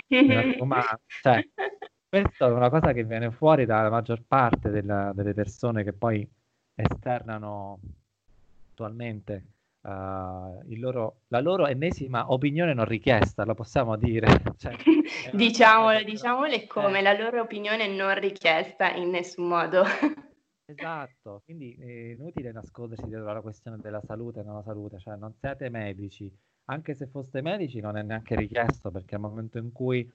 eh. 0.08 0.58
ma, 0.64 0.82
cioè, 1.22 1.48
questa 2.08 2.48
è 2.48 2.52
una 2.52 2.70
cosa 2.70 2.92
che 2.94 3.04
viene 3.04 3.32
fuori 3.32 3.66
dalla 3.66 3.90
maggior 3.90 4.22
parte 4.28 4.70
della, 4.70 5.12
delle 5.14 5.34
persone 5.34 5.84
che 5.84 5.94
poi 5.94 6.28
esternano 6.76 7.80
attualmente 8.72 9.53
uh, 9.84 10.76
loro, 10.78 11.22
la 11.28 11.40
loro 11.40 11.68
ennesima 11.68 12.32
opinione 12.32 12.74
non 12.74 12.86
richiesta, 12.86 13.46
lo 13.46 13.54
possiamo 13.54 13.96
dire. 13.96 14.28
Cioè, 14.64 14.76
diciamolo, 15.34 16.04
diciamolo 16.04 16.56
come, 16.68 17.00
eh. 17.00 17.02
la 17.02 17.14
loro 17.14 17.42
opinione 17.42 17.88
non 17.88 18.18
richiesta 18.20 18.94
in 18.94 19.10
nessun 19.10 19.48
modo. 19.48 19.84
Esatto, 20.66 21.42
quindi 21.44 21.76
è 21.78 22.14
inutile 22.14 22.54
nascondersi 22.54 23.06
dietro 23.06 23.32
la 23.32 23.42
questione 23.42 23.78
della 23.82 24.02
salute 24.02 24.40
e 24.40 24.44
non 24.44 24.56
la 24.56 24.64
salute, 24.64 24.98
cioè 24.98 25.18
non 25.18 25.34
siete 25.34 25.70
medici, 25.70 26.34
anche 26.66 26.96
se 26.96 27.06
foste 27.06 27.42
medici 27.42 27.82
non 27.82 27.98
è 27.98 28.02
neanche 28.02 28.36
richiesto 28.38 28.90
perché 28.90 29.16
al 29.16 29.22
momento 29.22 29.58
in 29.58 29.74
cui 29.74 30.10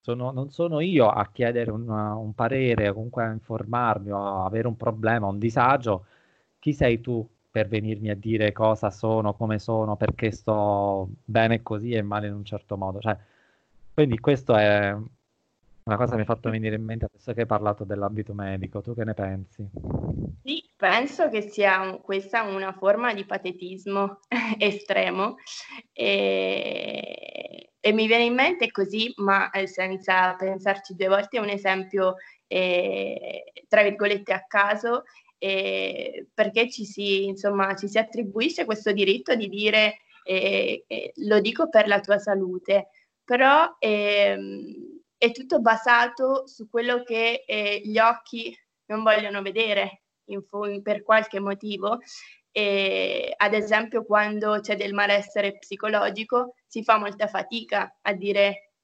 sono, 0.00 0.32
non 0.32 0.50
sono 0.50 0.80
io 0.80 1.08
a 1.08 1.30
chiedere 1.30 1.70
una, 1.70 2.16
un 2.16 2.34
parere, 2.34 2.92
comunque 2.92 3.22
a 3.22 3.30
informarmi 3.30 4.10
o 4.10 4.18
a 4.18 4.44
avere 4.44 4.66
un 4.66 4.76
problema, 4.76 5.28
un 5.28 5.38
disagio, 5.38 6.06
chi 6.58 6.72
sei 6.72 7.00
tu 7.00 7.26
per 7.54 7.68
venirmi 7.68 8.10
a 8.10 8.16
dire 8.16 8.50
cosa 8.50 8.90
sono, 8.90 9.34
come 9.34 9.60
sono, 9.60 9.94
perché 9.94 10.32
sto 10.32 11.08
bene 11.24 11.62
così 11.62 11.92
e 11.92 12.02
male 12.02 12.26
in 12.26 12.34
un 12.34 12.44
certo 12.44 12.76
modo. 12.76 12.98
Cioè, 12.98 13.16
quindi 13.94 14.18
questo 14.18 14.56
è 14.56 14.92
una 14.92 15.96
cosa 15.96 16.10
che 16.10 16.16
mi 16.16 16.22
ha 16.22 16.24
fatto 16.24 16.50
venire 16.50 16.74
in 16.74 16.82
mente 16.82 17.04
adesso 17.04 17.32
che 17.32 17.42
hai 17.42 17.46
parlato 17.46 17.84
dell'ambito 17.84 18.34
medico. 18.34 18.80
Tu 18.80 18.92
che 18.96 19.04
ne 19.04 19.14
pensi? 19.14 19.68
Sì, 20.42 20.68
penso 20.74 21.28
che 21.28 21.42
sia 21.42 21.96
questa 22.02 22.42
una 22.42 22.72
forma 22.72 23.14
di 23.14 23.24
patetismo 23.24 24.18
estremo 24.58 25.36
e, 25.92 27.70
e, 27.78 27.92
mi 27.92 28.08
viene 28.08 28.24
in 28.24 28.34
mente 28.34 28.68
così, 28.72 29.12
ma 29.18 29.50
eh, 29.50 29.68
senza 29.68 30.34
pensarci 30.34 30.96
due 30.96 31.06
volte, 31.06 31.38
un 31.38 31.50
esempio 31.50 32.16
eh, 32.48 33.44
tra 33.68 33.84
virgolette 33.84 34.32
a 34.32 34.44
caso 34.44 35.04
eh, 35.38 36.26
perché 36.32 36.70
ci 36.70 36.84
si, 36.84 37.24
insomma, 37.24 37.74
ci 37.74 37.88
si 37.88 37.98
attribuisce 37.98 38.64
questo 38.64 38.92
diritto 38.92 39.34
di 39.34 39.48
dire 39.48 39.98
eh, 40.24 40.84
eh, 40.86 41.12
lo 41.16 41.40
dico 41.40 41.68
per 41.68 41.86
la 41.86 42.00
tua 42.00 42.18
salute, 42.18 42.88
però 43.22 43.76
ehm, 43.78 45.02
è 45.16 45.30
tutto 45.32 45.60
basato 45.60 46.46
su 46.46 46.68
quello 46.68 47.02
che 47.02 47.44
eh, 47.46 47.80
gli 47.84 47.98
occhi 47.98 48.56
non 48.86 49.02
vogliono 49.02 49.42
vedere 49.42 50.02
in, 50.26 50.42
per 50.82 51.02
qualche 51.02 51.40
motivo. 51.40 51.98
Ad 52.56 53.52
esempio, 53.52 54.04
quando 54.04 54.60
c'è 54.60 54.76
del 54.76 54.94
malessere 54.94 55.58
psicologico, 55.58 56.54
si 56.66 56.84
fa 56.84 56.98
molta 56.98 57.26
fatica 57.26 57.98
a 58.02 58.12
dire 58.12 58.74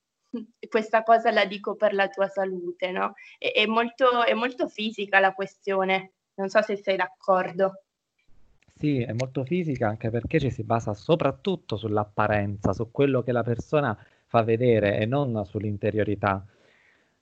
questa 0.68 1.02
cosa 1.02 1.30
la 1.30 1.44
dico 1.44 1.74
per 1.74 1.92
la 1.94 2.08
tua 2.08 2.28
salute, 2.28 2.90
no? 2.90 3.14
È, 3.38 3.52
è, 3.52 3.66
molto, 3.66 4.24
è 4.24 4.34
molto 4.34 4.68
fisica 4.68 5.18
la 5.20 5.32
questione. 5.32 6.14
Non 6.40 6.48
so 6.48 6.62
se 6.62 6.76
sei 6.76 6.96
d'accordo. 6.96 7.82
Sì, 8.78 9.02
è 9.02 9.12
molto 9.12 9.44
fisica 9.44 9.88
anche 9.88 10.08
perché 10.08 10.40
ci 10.40 10.50
si 10.50 10.62
basa 10.62 10.94
soprattutto 10.94 11.76
sull'apparenza, 11.76 12.72
su 12.72 12.90
quello 12.90 13.22
che 13.22 13.30
la 13.30 13.42
persona 13.42 13.94
fa 14.24 14.42
vedere 14.42 14.96
e 14.96 15.04
non 15.04 15.44
sull'interiorità. 15.44 16.42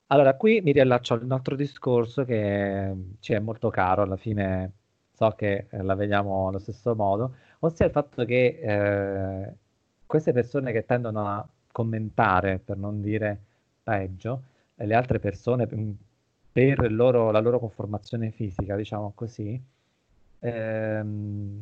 Allora, 0.06 0.34
qui 0.34 0.60
mi 0.60 0.70
riallaccio 0.70 1.14
al 1.14 1.26
nostro 1.26 1.56
discorso 1.56 2.25
che 2.25 2.94
ci 3.18 3.32
è 3.32 3.40
molto 3.40 3.70
caro, 3.70 4.02
alla 4.02 4.16
fine 4.16 4.72
so 5.12 5.30
che 5.30 5.66
eh, 5.68 5.82
la 5.82 5.96
vediamo 5.96 6.46
allo 6.46 6.60
stesso 6.60 6.94
modo, 6.94 7.34
ossia 7.58 7.87
il 7.87 7.90
fatto 7.90 8.25
che 8.25 8.60
eh, 8.62 9.52
queste 10.06 10.32
persone 10.32 10.70
che 10.70 10.87
tendono 10.87 11.26
a 11.26 11.48
commentare, 11.72 12.60
per 12.60 12.76
non 12.76 13.00
dire 13.00 13.37
peggio, 13.82 14.42
le 14.76 14.94
altre 14.94 15.18
persone 15.18 15.66
per 16.74 16.92
loro, 16.92 17.30
la 17.30 17.40
loro 17.40 17.58
conformazione 17.58 18.30
fisica, 18.30 18.76
diciamo 18.76 19.12
così, 19.14 19.60
ehm, 20.40 21.60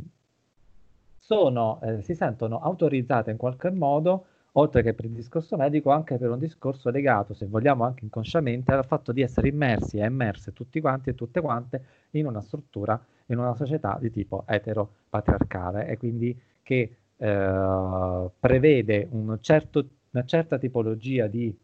sono, 1.18 1.80
eh, 1.82 2.02
si 2.02 2.14
sentono 2.14 2.60
autorizzate 2.60 3.30
in 3.30 3.36
qualche 3.36 3.70
modo, 3.70 4.26
oltre 4.52 4.82
che 4.82 4.94
per 4.94 5.06
il 5.06 5.12
discorso 5.12 5.56
medico, 5.56 5.90
anche 5.90 6.16
per 6.18 6.30
un 6.30 6.38
discorso 6.38 6.90
legato, 6.90 7.34
se 7.34 7.46
vogliamo 7.46 7.84
anche 7.84 8.04
inconsciamente, 8.04 8.72
al 8.72 8.86
fatto 8.86 9.12
di 9.12 9.22
essere 9.22 9.48
immersi 9.48 9.98
e 9.98 10.06
immerse 10.06 10.52
tutti 10.52 10.80
quanti 10.80 11.10
e 11.10 11.14
tutte 11.14 11.40
quante 11.40 11.84
in 12.12 12.26
una 12.26 12.40
struttura, 12.40 12.98
in 13.26 13.38
una 13.38 13.54
società 13.54 13.98
di 14.00 14.10
tipo 14.10 14.44
etero-patriarcale. 14.46 15.88
E 15.88 15.96
quindi 15.98 16.38
che 16.62 16.96
eh, 17.16 18.30
prevede 18.38 19.08
un 19.10 19.38
certo, 19.40 19.84
una 20.10 20.24
certa 20.24 20.58
tipologia 20.58 21.26
di 21.26 21.54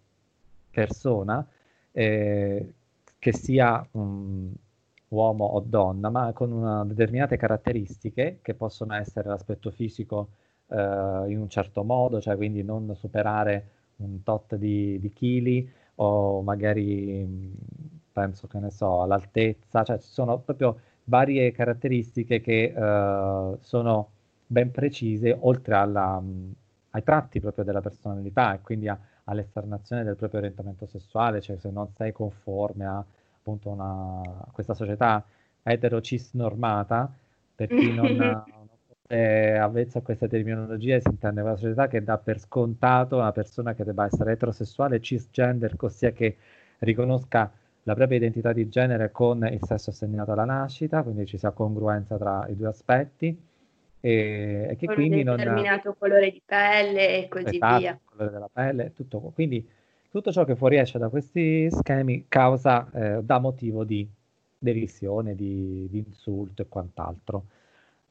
persona 0.71 1.47
eh, 1.93 2.73
che 3.23 3.33
sia 3.33 3.87
um, 3.93 4.53
uomo 5.11 5.45
o 5.45 5.61
donna, 5.61 6.11
ma 6.11 6.33
con 6.33 6.83
determinate 6.89 7.37
caratteristiche 7.37 8.41
che 8.43 8.55
possono 8.55 8.95
essere 8.95 9.29
l'aspetto 9.29 9.71
fisico 9.71 10.31
eh, 10.67 10.75
in 11.29 11.39
un 11.39 11.49
certo 11.49 11.85
modo, 11.85 12.21
cioè 12.21 12.35
quindi 12.35 12.65
non 12.65 12.97
superare 12.97 13.69
un 13.99 14.25
tot 14.25 14.57
di, 14.57 14.99
di 14.99 15.13
chili 15.13 15.71
o 15.97 16.43
magari 16.43 17.55
penso 18.11 18.49
che 18.49 18.59
ne 18.59 18.71
so, 18.73 19.05
l'altezza, 19.05 19.85
cioè 19.85 20.01
ci 20.01 20.09
sono 20.11 20.41
proprio 20.41 20.81
varie 21.05 21.53
caratteristiche 21.53 22.41
che 22.41 22.73
uh, 22.75 23.57
sono 23.61 24.11
ben 24.49 24.73
precise 24.73 25.37
oltre 25.43 25.77
alla, 25.77 26.17
um, 26.17 26.53
ai 26.91 27.05
tratti 27.05 27.39
proprio 27.39 27.63
della 27.63 27.81
personalità 27.81 28.55
e 28.55 28.61
quindi 28.63 28.89
a, 28.89 28.99
all'esternazione 29.25 30.05
del 30.05 30.17
proprio 30.17 30.41
orientamento 30.41 30.87
sessuale, 30.87 31.41
cioè 31.41 31.57
se 31.59 31.71
non 31.71 31.89
sei 31.95 32.13
conforme 32.13 32.87
a 32.87 33.05
appunto 33.43 33.71
una, 33.71 34.21
questa 34.53 34.75
società 34.75 35.25
etero-cis 35.63 36.35
normata, 36.35 37.13
per 37.55 37.69
chi 37.69 37.93
non, 37.93 38.15
non 38.17 38.69
è 39.07 39.57
avvezzo 39.57 39.99
a 39.99 40.03
questa 40.03 40.29
terminologia, 40.29 40.99
si 41.01 41.09
intende 41.09 41.41
una 41.41 41.57
società 41.57 41.89
che 41.89 42.03
dà 42.03 42.19
per 42.19 42.39
scontato 42.39 43.17
una 43.17 43.33
persona 43.33 43.75
che 43.75 43.85
debba 43.85 44.07
essere 44.07 44.33
eterosessuale, 44.33 45.01
cisgender, 45.01 45.75
ossia 45.79 46.13
che 46.13 46.37
riconosca 46.79 47.51
la 47.85 47.95
propria 47.95 48.19
identità 48.19 48.53
di 48.53 48.69
genere 48.69 49.11
con 49.11 49.45
il 49.45 49.61
sesso 49.65 49.91
assegnato 49.91 50.33
alla 50.33 50.45
nascita, 50.45 51.03
quindi 51.03 51.27
ci 51.27 51.37
sia 51.37 51.51
congruenza 51.51 52.17
tra 52.17 52.47
i 52.49 52.57
due 52.57 52.69
aspetti 52.69 53.51
e, 54.05 54.77
che 54.81 54.87
con 54.87 54.97
quindi 54.97 55.23
non... 55.23 55.37
determinato 55.37 55.95
colore 55.97 56.29
di 56.33 56.43
pelle 56.45 57.19
e 57.19 57.29
così 57.29 57.55
esatto, 57.55 57.79
via. 57.79 57.99
Colore 58.05 58.31
della 58.31 58.51
pelle, 58.53 58.93
tutto. 58.93 59.21
Quindi 59.33 59.67
tutto 60.11 60.33
ciò 60.33 60.45
che 60.45 60.57
fuoriesce 60.57 60.99
da 60.99 61.09
questi 61.09 61.71
schemi 61.71 62.27
causa, 62.29 62.91
eh, 62.93 63.23
da 63.23 63.39
motivo 63.39 63.85
di 63.85 64.07
derisione, 64.59 65.37
di, 65.37 65.87
di, 65.89 66.05
insulto 66.05 66.63
e 66.63 66.67
quant'altro. 66.69 67.45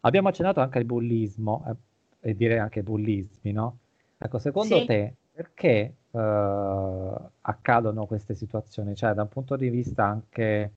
Abbiamo 0.02 0.30
accennato 0.30 0.62
anche 0.62 0.78
al 0.78 0.86
bullismo 0.86 1.66
eh, 1.68 2.30
e 2.30 2.36
direi 2.38 2.58
anche 2.58 2.80
ai 2.80 2.86
bullismi, 2.86 3.52
no? 3.52 3.78
Ecco, 4.18 4.40
secondo 4.40 4.80
sì. 4.80 4.86
te 4.86 5.14
perché 5.34 5.94
eh, 6.10 7.16
accadono 7.42 8.06
queste 8.06 8.34
situazioni? 8.34 8.96
Cioè, 8.96 9.14
da 9.14 9.24
un 9.24 9.30
punto 9.30 9.58
di 9.58 9.70
vista 9.70 10.06
anche 10.06 10.72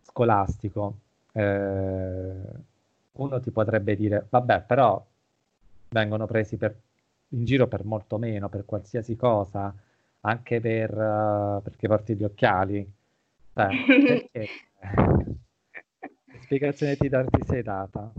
scolastico, 0.00 0.94
eh, 1.32 2.70
uno 3.12 3.40
ti 3.40 3.50
potrebbe 3.50 3.96
dire, 3.96 4.26
vabbè, 4.28 4.62
però 4.62 5.04
vengono 5.90 6.26
presi 6.26 6.56
per, 6.56 6.74
in 7.28 7.44
giro 7.44 7.66
per 7.66 7.84
molto 7.84 8.18
meno, 8.18 8.48
per 8.48 8.64
qualsiasi 8.64 9.16
cosa, 9.16 9.74
anche 10.20 10.60
per, 10.60 10.90
uh, 10.90 11.62
perché 11.62 11.88
porti 11.88 12.14
gli 12.14 12.24
occhiali. 12.24 12.90
Beh, 13.52 13.68
perché? 14.06 14.48
spiegazione 16.42 16.96
ti, 16.96 17.08
ti 17.08 17.42
sei 17.46 17.62
data? 17.62 18.12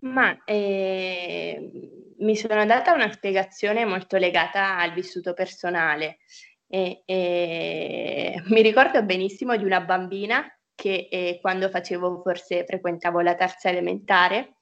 Ma 0.00 0.44
eh, 0.44 1.70
mi 2.18 2.36
sono 2.36 2.66
data 2.66 2.92
una 2.92 3.10
spiegazione 3.10 3.86
molto 3.86 4.18
legata 4.18 4.78
al 4.78 4.92
vissuto 4.92 5.32
personale. 5.32 6.18
E, 6.66 7.02
e, 7.04 8.42
mi 8.48 8.62
ricordo 8.62 9.02
benissimo 9.02 9.56
di 9.56 9.64
una 9.64 9.80
bambina 9.80 10.44
che 10.84 11.08
eh, 11.10 11.38
quando 11.40 11.70
facevo, 11.70 12.20
forse 12.20 12.66
frequentavo 12.66 13.20
la 13.20 13.34
terza 13.34 13.70
elementare, 13.70 14.56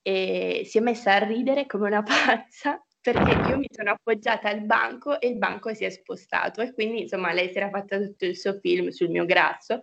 eh, 0.00 0.62
si 0.64 0.78
è 0.78 0.80
messa 0.80 1.12
a 1.12 1.18
ridere 1.18 1.66
come 1.66 1.88
una 1.88 2.02
pazza 2.02 2.82
perché 2.98 3.50
io 3.50 3.58
mi 3.58 3.68
sono 3.70 3.90
appoggiata 3.90 4.48
al 4.48 4.62
banco 4.62 5.20
e 5.20 5.28
il 5.28 5.36
banco 5.36 5.74
si 5.74 5.84
è 5.84 5.90
spostato 5.90 6.62
e 6.62 6.72
quindi 6.72 7.02
insomma 7.02 7.32
lei 7.32 7.50
si 7.50 7.58
era 7.58 7.68
fatta 7.68 7.98
tutto 7.98 8.24
il 8.24 8.38
suo 8.38 8.58
film 8.58 8.88
sul 8.88 9.10
mio 9.10 9.26
grasso. 9.26 9.82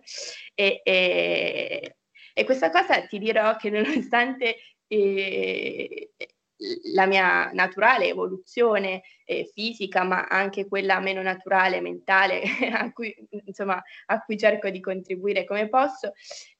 E, 0.52 0.80
e, 0.82 1.96
e 2.34 2.44
questa 2.44 2.70
cosa 2.70 3.06
ti 3.06 3.20
dirò 3.20 3.54
che 3.54 3.70
nonostante 3.70 4.56
eh, 4.88 6.10
la 6.92 7.06
mia 7.06 7.50
naturale 7.52 8.08
evoluzione 8.08 9.02
eh, 9.24 9.50
fisica, 9.52 10.04
ma 10.04 10.26
anche 10.26 10.68
quella 10.68 11.00
meno 11.00 11.22
naturale, 11.22 11.80
mentale, 11.80 12.42
a 12.72 12.92
cui, 12.92 13.14
insomma, 13.44 13.82
a 14.06 14.20
cui 14.22 14.38
cerco 14.38 14.70
di 14.70 14.80
contribuire 14.80 15.44
come 15.44 15.68
posso, 15.68 16.12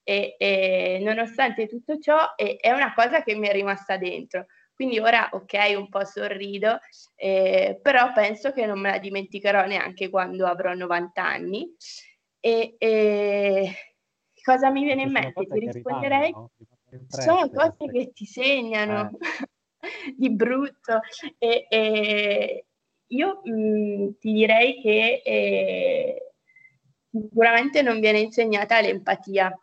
e, 0.02 0.34
e 0.38 0.98
nonostante 1.02 1.66
tutto 1.66 1.98
ciò 1.98 2.34
è, 2.34 2.56
è, 2.56 2.72
una 2.72 2.92
cosa 2.94 3.22
che 3.22 3.34
mi 3.34 3.48
è 3.48 3.52
rimasta 3.52 3.96
dentro. 3.96 4.46
Quindi 4.74 4.98
ora, 4.98 5.28
ok, 5.30 5.74
un 5.76 5.88
po' 5.88 6.04
sorrido, 6.04 6.78
eh, 7.14 7.78
però 7.80 8.12
penso 8.12 8.52
che 8.52 8.66
non 8.66 8.80
me 8.80 8.90
la 8.90 8.98
dimenticherò 8.98 9.66
neanche 9.66 10.10
quando 10.10 10.46
avrò 10.46 10.74
90 10.74 11.24
anni. 11.24 11.72
E, 12.40 12.74
e 12.76 13.72
cosa 14.42 14.70
mi 14.70 14.82
viene 14.82 15.02
in 15.02 15.12
mente? 15.12 15.46
Ti 15.46 15.58
risponderei. 15.58 16.26
Rimangono, 16.26 16.50
no? 16.90 17.06
Sono 17.08 17.50
cose 17.50 17.90
che 17.90 18.12
ti 18.12 18.24
segnano 18.24 19.10
eh. 19.10 19.48
di 20.16 20.30
brutto. 20.30 21.00
E, 21.38 21.66
e 21.68 22.64
io 23.08 23.40
mh, 23.44 24.18
ti 24.18 24.32
direi 24.32 24.80
che 24.80 25.22
eh, 25.24 26.32
sicuramente 27.10 27.82
non 27.82 28.00
viene 28.00 28.20
insegnata 28.20 28.80
l'empatia. 28.80 29.56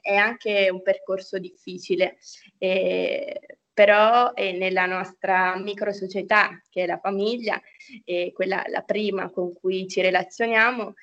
È 0.00 0.14
anche 0.14 0.68
un 0.70 0.82
percorso 0.82 1.38
difficile. 1.38 2.18
Eh, 2.58 3.40
però 3.72 4.32
eh, 4.32 4.52
nella 4.52 4.86
nostra 4.86 5.54
micro 5.58 5.92
società, 5.92 6.60
che 6.70 6.84
è 6.84 6.86
la 6.86 6.98
famiglia, 6.98 7.60
quella 8.32 8.62
la 8.68 8.80
prima 8.80 9.28
con 9.28 9.52
cui 9.52 9.86
ci 9.86 10.00
relazioniamo, 10.00 10.94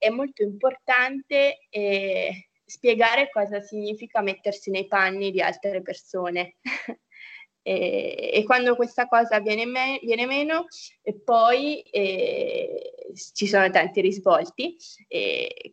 è 0.00 0.08
molto 0.08 0.42
importante 0.42 1.66
eh, 1.68 2.48
spiegare 2.64 3.28
cosa 3.30 3.60
significa 3.60 4.22
mettersi 4.22 4.70
nei 4.70 4.86
panni 4.86 5.30
di 5.30 5.42
altre 5.42 5.82
persone. 5.82 6.56
e, 7.62 8.30
e, 8.32 8.44
quando 8.44 8.76
questa 8.76 9.06
cosa 9.06 9.40
viene, 9.40 9.66
me- 9.66 10.00
viene 10.02 10.26
meno, 10.26 10.66
poi 11.24 11.80
eh, 11.82 12.92
ci 13.34 13.46
sono 13.46 13.70
tanti 13.70 14.00
risvolti, 14.00 14.76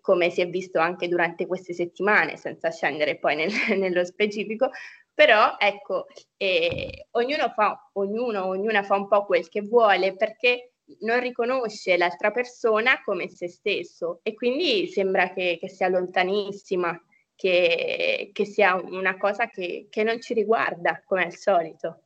come 0.02 0.30
si 0.30 0.42
è 0.42 0.50
visto 0.50 0.80
anche 0.80 1.08
durante 1.08 1.46
queste 1.46 1.74
settimane, 1.74 2.38
senza 2.38 2.72
scendere 2.72 3.18
poi 3.18 3.36
nel, 3.36 3.52
nello 3.78 4.04
specifico, 4.06 4.70
però 5.18 5.56
ecco, 5.58 6.06
eh, 6.38 7.08
ognuno, 7.12 7.50
fa, 7.50 7.90
ognuno, 7.94 8.46
ognuna 8.46 8.84
fa 8.84 8.96
un 8.98 9.08
po' 9.08 9.26
quel 9.26 9.50
che 9.50 9.62
vuole 9.62 10.16
perché 10.16 10.74
non 11.00 11.20
riconosce 11.20 11.98
l'altra 11.98 12.32
persona 12.32 13.02
come 13.04 13.28
se 13.28 13.48
stesso 13.48 14.20
e 14.22 14.36
quindi 14.36 14.88
sembra 14.88 15.34
che, 15.34 15.58
che 15.60 15.70
sia 15.70 15.88
lontanissima, 15.88 16.96
che, 17.38 18.32
che, 18.34 18.46
sia 18.46 18.76
una 18.76 19.16
cosa 19.16 19.48
che, 19.48 19.88
che 19.90 20.04
non 20.04 20.20
ci 20.20 20.34
riguarda 20.34 21.02
come 21.06 21.24
al 21.24 21.36
solito. 21.36 22.02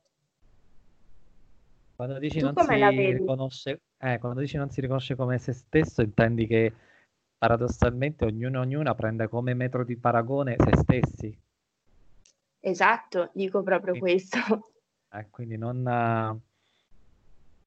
Quando 1.96 2.18
dici, 2.18 2.40
non 2.40 2.54
si 2.54 3.12
riconosce, 3.12 3.80
eh, 3.98 4.18
quando 4.18 4.40
dici 4.40 4.58
non 4.58 4.70
si 4.70 4.82
riconosce 4.82 5.14
come 5.14 5.38
se 5.38 5.52
stesso, 5.52 6.02
intendi 6.02 6.46
che 6.46 6.72
paradossalmente 7.38 8.26
ognuno 8.26 8.58
e 8.58 8.60
ognuna 8.60 8.94
prende 8.94 9.28
come 9.28 9.54
metro 9.54 9.84
di 9.84 9.96
paragone 9.96 10.56
se 10.58 10.76
stessi. 10.76 11.38
Esatto, 12.60 13.30
dico 13.32 13.62
proprio 13.62 13.92
quindi, 13.98 14.10
questo. 14.10 14.38
Eh, 15.14 15.28
quindi 15.28 15.58
non... 15.58 16.40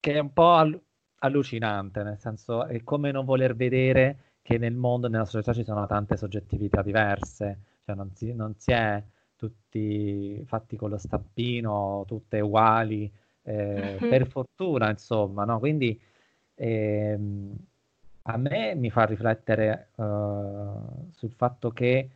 che 0.00 0.12
è 0.12 0.18
un 0.18 0.32
po' 0.32 0.52
all- 0.54 0.80
allucinante, 1.18 2.02
nel 2.02 2.18
senso 2.18 2.66
è 2.66 2.82
come 2.82 3.12
non 3.12 3.24
voler 3.24 3.54
vedere 3.54 4.35
che 4.46 4.58
nel 4.58 4.74
mondo, 4.74 5.08
nella 5.08 5.24
società 5.24 5.52
ci 5.52 5.64
sono 5.64 5.84
tante 5.88 6.16
soggettività 6.16 6.80
diverse, 6.80 7.58
cioè 7.84 7.96
non 7.96 8.14
si, 8.14 8.32
non 8.32 8.54
si 8.56 8.70
è 8.70 9.02
tutti 9.34 10.40
fatti 10.46 10.76
con 10.76 10.90
lo 10.90 10.98
stampino, 10.98 12.04
tutte 12.06 12.38
uguali, 12.38 13.12
eh, 13.42 13.98
mm-hmm. 14.00 14.08
per 14.08 14.28
fortuna, 14.28 14.88
insomma, 14.88 15.44
no? 15.44 15.58
Quindi 15.58 16.00
ehm, 16.54 17.56
a 18.22 18.36
me 18.36 18.76
mi 18.76 18.88
fa 18.88 19.04
riflettere 19.04 19.88
uh, 19.96 21.10
sul 21.10 21.32
fatto 21.32 21.72
che 21.72 22.10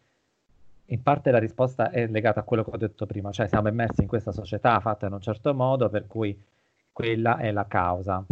in 0.84 1.02
parte 1.02 1.32
la 1.32 1.38
risposta 1.38 1.90
è 1.90 2.06
legata 2.06 2.38
a 2.38 2.42
quello 2.44 2.62
che 2.62 2.70
ho 2.72 2.76
detto 2.76 3.06
prima, 3.06 3.32
cioè 3.32 3.48
siamo 3.48 3.66
immersi 3.66 4.02
in 4.02 4.08
questa 4.08 4.30
società 4.30 4.78
fatta 4.78 5.08
in 5.08 5.14
un 5.14 5.20
certo 5.20 5.52
modo 5.52 5.88
per 5.88 6.06
cui 6.06 6.40
quella 6.92 7.38
è 7.38 7.50
la 7.50 7.66
causa 7.66 8.24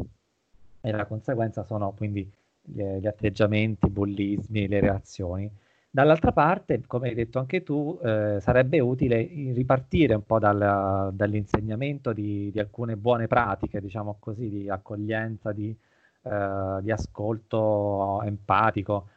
e 0.81 0.93
la 0.93 1.05
conseguenza 1.07 1.65
sono 1.65 1.91
quindi 1.97 2.38
gli, 2.73 3.07
atteggiamenti, 3.07 3.87
i 3.87 3.91
bullismi, 3.91 4.69
le 4.69 4.81
reazioni. 4.81 5.51
Dall'altra 5.91 6.33
parte, 6.33 6.83
come 6.87 7.09
hai 7.09 7.15
detto 7.15 7.39
anche 7.39 7.63
tu, 7.63 7.99
eh, 8.03 8.39
sarebbe 8.41 8.79
utile 8.79 9.23
ripartire 9.53 10.15
un 10.15 10.25
po' 10.25 10.39
dal, 10.39 11.11
dall'insegnamento 11.13 12.13
di, 12.13 12.51
di, 12.53 12.59
alcune 12.61 12.97
buone 12.97 13.27
pratiche, 13.27 13.81
diciamo 13.81 14.17
così, 14.21 14.49
di 14.49 14.69
accoglienza, 14.69 15.53
di, 15.53 15.75
eh, 16.23 16.79
di 16.83 16.91
ascolto 16.91 18.23
empatico, 18.23 19.09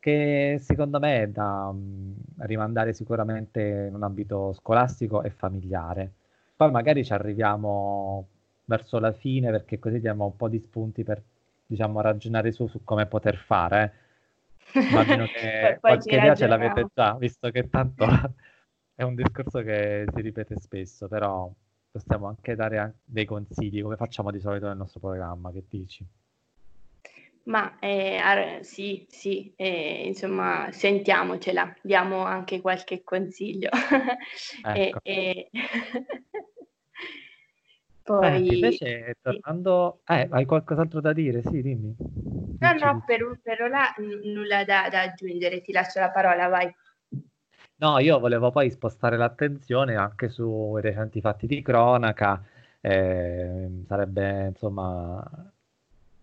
che 0.00 0.58
secondo 0.60 0.98
me 0.98 1.22
è 1.22 1.28
da 1.28 1.68
um, 1.70 2.14
rimandare 2.38 2.92
sicuramente 2.92 3.86
in 3.88 3.94
un 3.94 4.02
ambito 4.02 4.52
scolastico 4.52 5.22
e 5.22 5.30
familiare. 5.30 6.12
Poi 6.56 6.70
magari 6.70 7.04
ci 7.04 7.12
arriviamo 7.12 8.26
verso 8.64 8.98
la 8.98 9.12
fine 9.12 9.50
perché 9.50 9.78
così 9.78 10.00
diamo 10.00 10.26
un 10.26 10.36
po' 10.36 10.48
di 10.48 10.58
spunti 10.58 11.04
per 11.04 11.22
diciamo 11.66 12.00
ragionare 12.00 12.52
su, 12.52 12.66
su 12.66 12.82
come 12.84 13.06
poter 13.06 13.36
fare. 13.36 13.92
Immagino 14.74 15.26
che 15.26 15.78
qualche 15.80 16.16
idea 16.16 16.34
ce 16.34 16.46
l'avete 16.46 16.86
già, 16.94 17.14
visto 17.14 17.50
che 17.50 17.68
tanto 17.68 18.06
è 18.94 19.02
un 19.02 19.14
discorso 19.14 19.62
che 19.62 20.04
si 20.14 20.20
ripete 20.20 20.58
spesso, 20.58 21.08
però 21.08 21.50
possiamo 21.90 22.26
anche 22.28 22.54
dare 22.54 22.98
dei 23.04 23.24
consigli 23.24 23.82
come 23.82 23.96
facciamo 23.96 24.30
di 24.30 24.40
solito 24.40 24.66
nel 24.66 24.76
nostro 24.76 25.00
programma, 25.00 25.50
che 25.50 25.64
dici? 25.68 26.06
Ma 27.44 27.78
eh, 27.78 28.58
sì, 28.62 29.06
sì, 29.08 29.52
eh, 29.54 30.06
insomma, 30.06 30.68
sentiamocela, 30.72 31.76
diamo 31.80 32.24
anche 32.24 32.60
qualche 32.60 33.02
consiglio. 33.04 33.70
Ecco. 34.64 35.00
e, 35.02 35.48
e... 35.52 35.70
Poi... 38.06 38.48
Eh, 38.48 38.54
invece, 38.54 39.16
tornando... 39.20 40.00
Eh, 40.06 40.28
hai 40.30 40.44
qualcos'altro 40.44 41.00
da 41.00 41.12
dire? 41.12 41.42
Sì, 41.42 41.60
dimmi. 41.60 41.92
No, 42.60 42.72
no, 42.72 43.02
per, 43.04 43.40
per 43.42 43.62
ora 43.62 43.92
n- 43.98 44.32
nulla 44.32 44.64
da, 44.64 44.88
da 44.88 45.00
aggiungere, 45.02 45.60
ti 45.60 45.72
lascio 45.72 45.98
la 45.98 46.10
parola, 46.10 46.46
vai. 46.46 46.72
No, 47.78 47.98
io 47.98 48.20
volevo 48.20 48.52
poi 48.52 48.70
spostare 48.70 49.16
l'attenzione 49.16 49.96
anche 49.96 50.28
sui 50.28 50.80
recenti 50.80 51.20
fatti 51.20 51.48
di 51.48 51.60
cronaca. 51.62 52.42
Eh, 52.80 53.82
sarebbe, 53.88 54.46
insomma, 54.46 55.52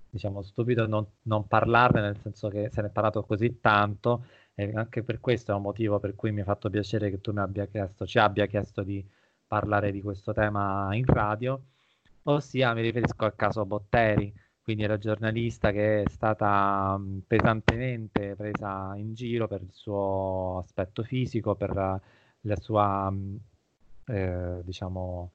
diciamo, 0.10 0.42
stupido 0.42 0.88
non, 0.88 1.06
non, 1.24 1.48
parlarne, 1.48 2.00
nel 2.00 2.18
senso 2.18 2.48
che 2.48 2.70
se 2.72 2.82
ne 2.82 2.88
è 2.88 2.92
parlato 2.92 3.24
così 3.24 3.60
tanto, 3.60 4.26
e 4.56 4.72
anche 4.74 5.04
per 5.04 5.20
questo 5.20 5.52
è 5.52 5.56
un 5.56 5.64
motivo 5.64 6.00
per 6.00 6.16
cui 6.16 6.32
mi 6.32 6.42
ha 6.42 6.46
fatto 6.46 6.70
piacere 6.70 7.10
che 7.10 7.20
tu 7.20 7.34
mi 7.34 7.40
abbia 7.40 7.66
chiesto, 7.66 8.06
ci 8.06 8.20
abbia 8.20 8.46
chiesto 8.46 8.84
di 8.84 9.06
parlare 9.54 9.92
di 9.92 10.02
questo 10.02 10.34
tema 10.34 10.90
in 10.96 11.06
radio, 11.06 11.62
ossia 12.24 12.74
mi 12.74 12.82
riferisco 12.82 13.24
al 13.26 13.36
caso 13.36 13.66
Botteri, 13.68 14.34
quindi 14.64 14.84
la 14.88 14.98
giornalista 14.98 15.72
che 15.72 16.02
è 16.02 16.10
stata 16.10 17.00
pesantemente 17.28 18.34
presa 18.36 18.94
in 18.96 19.14
giro 19.14 19.48
per 19.48 19.62
il 19.62 19.72
suo 19.72 20.64
aspetto 20.64 21.04
fisico, 21.04 21.54
per 21.54 21.72
la 21.76 22.56
sua, 22.56 23.14
eh, 24.08 24.60
diciamo, 24.64 25.32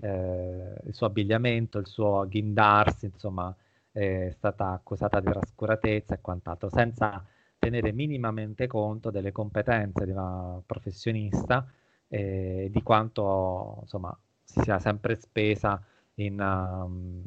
eh, 0.00 0.74
il 0.86 0.94
suo 0.94 1.06
abbigliamento, 1.06 1.78
il 1.78 1.86
suo 1.86 2.26
ghindarsi, 2.26 3.04
insomma, 3.04 3.54
è 3.92 4.30
stata 4.32 4.70
accusata 4.72 5.20
di 5.20 5.26
trascuratezza 5.30 6.14
e 6.14 6.20
quant'altro, 6.22 6.70
senza 6.70 7.22
tenere 7.58 7.92
minimamente 7.92 8.66
conto 8.66 9.10
delle 9.10 9.32
competenze 9.32 10.06
di 10.06 10.12
una 10.12 10.58
professionista 10.64 11.70
e 12.08 12.68
di 12.70 12.82
quanto 12.82 13.78
insomma, 13.82 14.16
si 14.42 14.60
sia 14.62 14.78
sempre 14.78 15.16
spesa 15.16 15.82
in, 16.14 16.40
um, 16.40 17.22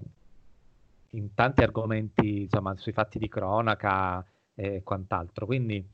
in 1.11 1.33
tanti 1.33 1.63
argomenti, 1.63 2.43
insomma, 2.43 2.75
sui 2.77 2.91
fatti 2.91 3.19
di 3.19 3.29
cronaca 3.29 4.25
e 4.55 4.81
quant'altro. 4.83 5.45
Quindi 5.45 5.85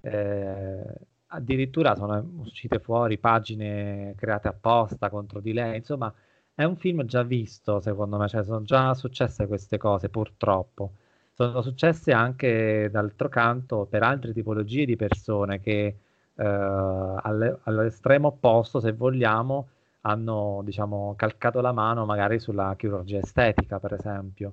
eh, 0.00 0.84
addirittura 1.28 1.94
sono 1.96 2.24
uscite 2.38 2.78
fuori 2.78 3.18
pagine 3.18 4.14
create 4.16 4.48
apposta 4.48 5.10
contro 5.10 5.40
di 5.40 5.52
lei, 5.52 5.78
insomma 5.78 6.12
è 6.54 6.64
un 6.64 6.76
film 6.76 7.04
già 7.04 7.22
visto, 7.22 7.80
secondo 7.80 8.16
me, 8.16 8.28
cioè 8.28 8.42
sono 8.42 8.62
già 8.62 8.94
successe 8.94 9.46
queste 9.46 9.76
cose, 9.76 10.08
purtroppo. 10.08 10.92
Sono 11.34 11.60
successe 11.60 12.12
anche, 12.12 12.88
d'altro 12.90 13.28
canto, 13.28 13.84
per 13.84 14.02
altre 14.02 14.32
tipologie 14.32 14.86
di 14.86 14.96
persone 14.96 15.60
che 15.60 15.84
eh, 15.86 15.96
alle, 16.44 17.58
all'estremo 17.64 18.28
opposto, 18.28 18.80
se 18.80 18.92
vogliamo, 18.92 19.68
hanno, 20.02 20.60
diciamo, 20.64 21.14
calcato 21.16 21.60
la 21.60 21.72
mano 21.72 22.04
magari 22.04 22.38
sulla 22.38 22.74
chirurgia 22.76 23.18
estetica, 23.18 23.78
per 23.78 23.94
esempio. 23.94 24.52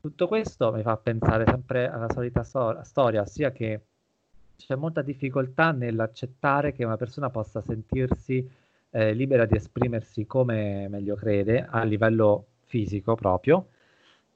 Tutto 0.00 0.28
questo 0.28 0.72
mi 0.72 0.82
fa 0.82 0.96
pensare 0.96 1.44
sempre 1.46 1.88
alla 1.90 2.08
solita 2.10 2.44
so- 2.44 2.78
storia, 2.82 3.22
ossia 3.22 3.50
che 3.50 3.80
c'è 4.56 4.74
molta 4.76 5.02
difficoltà 5.02 5.72
nell'accettare 5.72 6.72
che 6.72 6.84
una 6.84 6.96
persona 6.96 7.30
possa 7.30 7.60
sentirsi 7.62 8.48
eh, 8.90 9.12
libera 9.12 9.44
di 9.46 9.56
esprimersi 9.56 10.26
come 10.26 10.88
meglio 10.88 11.16
crede 11.16 11.66
a 11.68 11.82
livello 11.82 12.46
fisico 12.66 13.14
proprio 13.14 13.68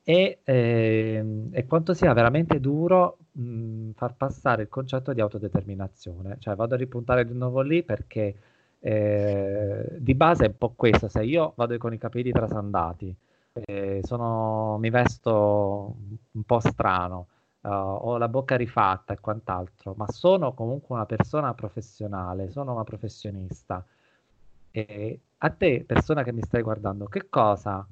e, 0.02 0.38
eh, 0.42 1.24
e 1.50 1.66
quanto 1.66 1.94
sia 1.94 2.12
veramente 2.12 2.60
duro 2.60 3.18
mh, 3.38 3.92
far 3.92 4.14
passare 4.16 4.62
il 4.62 4.68
concetto 4.68 5.12
di 5.12 5.20
autodeterminazione. 5.20 6.36
Cioè 6.38 6.54
vado 6.54 6.74
a 6.74 6.76
ripuntare 6.78 7.24
di 7.26 7.34
nuovo 7.34 7.60
lì 7.60 7.82
perché 7.82 8.34
eh, 8.80 9.96
di 9.98 10.14
base 10.14 10.44
è 10.46 10.48
un 10.48 10.56
po' 10.58 10.72
questo, 10.74 11.08
se 11.08 11.22
io 11.24 11.52
vado 11.56 11.76
con 11.78 11.92
i 11.92 11.98
capelli 11.98 12.30
trasandati, 12.32 13.14
eh, 13.52 14.00
sono, 14.02 14.78
mi 14.78 14.90
vesto 14.90 15.96
un 16.32 16.42
po' 16.44 16.60
strano, 16.60 17.28
uh, 17.62 17.68
ho 17.68 18.16
la 18.18 18.28
bocca 18.28 18.56
rifatta 18.56 19.14
e 19.14 19.20
quant'altro, 19.20 19.94
ma 19.96 20.06
sono 20.08 20.54
comunque 20.54 20.94
una 20.94 21.06
persona 21.06 21.54
professionale, 21.54 22.50
sono 22.50 22.72
una 22.72 22.84
professionista. 22.84 23.84
E 24.70 25.20
a 25.38 25.50
te, 25.50 25.84
persona 25.84 26.22
che 26.22 26.32
mi 26.32 26.42
stai 26.42 26.62
guardando, 26.62 27.06
che 27.06 27.28
cosa 27.28 27.86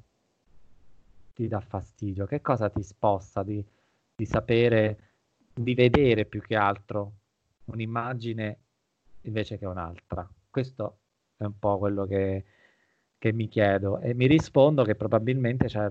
ti 1.33 1.47
dà 1.47 1.59
fastidio? 1.59 2.25
Che 2.25 2.41
cosa 2.41 2.69
ti 2.69 2.81
sposta 2.83 3.43
di, 3.43 3.63
di 4.15 4.25
sapere, 4.25 5.06
di 5.57 5.73
vedere 5.73 6.25
più 6.25 6.41
che 6.41 6.55
altro 6.55 7.13
un'immagine 7.65 8.59
invece 9.21 9.57
che 9.57 9.65
un'altra? 9.65 10.27
Questo 10.49 10.99
è 11.37 11.43
un 11.43 11.57
po' 11.57 11.77
quello 11.77 12.05
che, 12.05 12.45
che 13.17 13.33
mi 13.33 13.47
chiedo 13.47 13.99
e 13.99 14.13
mi 14.13 14.27
rispondo 14.27 14.83
che 14.83 14.95
probabilmente 14.95 15.67
c'è 15.67 15.89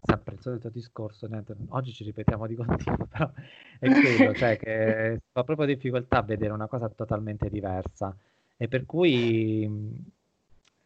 sempre 0.00 0.34
il 0.34 0.40
solito 0.40 0.68
discorso, 0.68 1.28
oggi 1.68 1.92
ci 1.92 2.04
ripetiamo 2.04 2.46
di 2.46 2.54
continuo, 2.54 3.06
però 3.08 3.30
è 3.78 3.90
quello, 3.90 4.34
cioè 4.34 4.58
che 4.58 5.20
fa 5.32 5.44
proprio 5.44 5.66
difficoltà 5.66 6.18
a 6.18 6.22
vedere 6.22 6.52
una 6.52 6.66
cosa 6.66 6.88
totalmente 6.88 7.48
diversa 7.48 8.14
e 8.56 8.68
per 8.68 8.84
cui 8.86 9.64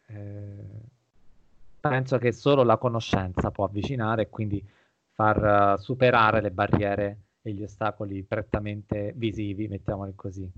eh, 0.07 0.55
penso 1.79 2.17
che 2.17 2.31
solo 2.31 2.63
la 2.63 2.77
conoscenza 2.77 3.51
può 3.51 3.65
avvicinare 3.65 4.23
e 4.23 4.29
quindi 4.29 4.65
far 5.13 5.75
uh, 5.77 5.81
superare 5.81 6.41
le 6.41 6.51
barriere 6.51 7.17
e 7.41 7.51
gli 7.51 7.63
ostacoli 7.63 8.23
prettamente 8.23 9.13
visivi, 9.15 9.67
mettiamoli 9.67 10.13
così. 10.15 10.51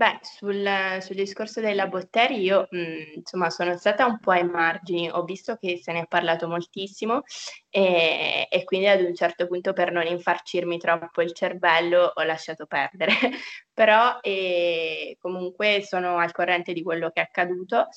Beh, 0.00 0.18
sul, 0.22 0.66
sul 1.02 1.14
discorso 1.14 1.60
della 1.60 1.86
Botteri 1.86 2.40
io 2.40 2.66
mh, 2.70 3.16
insomma 3.16 3.50
sono 3.50 3.76
stata 3.76 4.06
un 4.06 4.18
po' 4.18 4.30
ai 4.30 4.48
margini, 4.48 5.10
ho 5.10 5.24
visto 5.24 5.56
che 5.56 5.76
se 5.76 5.92
ne 5.92 6.00
è 6.00 6.06
parlato 6.06 6.48
moltissimo 6.48 7.20
e, 7.68 8.48
e, 8.50 8.64
quindi 8.64 8.86
ad 8.86 9.02
un 9.02 9.14
certo 9.14 9.46
punto 9.46 9.74
per 9.74 9.92
non 9.92 10.06
infarcirmi 10.06 10.78
troppo 10.78 11.20
il 11.20 11.34
cervello 11.34 12.12
ho 12.14 12.22
lasciato 12.22 12.64
perdere, 12.64 13.12
però 13.74 14.16
eh, 14.22 15.18
comunque 15.20 15.82
sono 15.82 16.16
al 16.16 16.32
corrente 16.32 16.72
di 16.72 16.82
quello 16.82 17.10
che 17.10 17.20
è 17.20 17.24
accaduto 17.24 17.88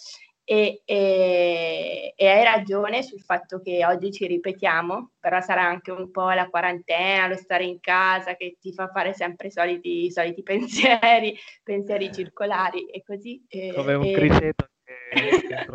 e, 0.45 0.81
e, 0.85 2.13
e, 2.15 2.27
hai 2.27 2.43
ragione 2.43 3.01
sul 3.01 3.21
fatto 3.21 3.61
che 3.61 3.85
oggi 3.85 4.11
ci 4.11 4.27
ripetiamo, 4.27 5.11
però 5.19 5.39
sarà 5.39 5.63
anche 5.63 5.91
un 5.91 6.11
po' 6.11 6.31
la 6.31 6.49
quarantena, 6.49 7.27
lo 7.27 7.37
stare 7.37 7.63
in 7.63 7.79
casa 7.79 8.35
che 8.35 8.57
ti 8.59 8.73
fa 8.73 8.89
fare 8.89 9.13
sempre 9.13 9.47
i 9.47 9.51
soliti, 9.51 10.11
soliti 10.11 10.43
pensieri, 10.43 11.37
pensieri 11.63 12.13
circolari 12.13 12.85
e 12.89 13.03
così. 13.03 13.45
Come 13.73 13.93
un 13.93 14.11
criceto 14.11 14.67
che, 14.83 15.03
che 15.47 15.65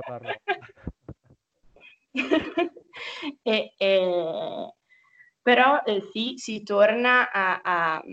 e, 3.42 3.72
e, 3.76 4.74
però 5.48 5.82
eh, 5.82 6.10
sì, 6.12 6.34
si 6.36 6.62
torna, 6.62 7.30
a, 7.32 7.60
a, 7.64 8.04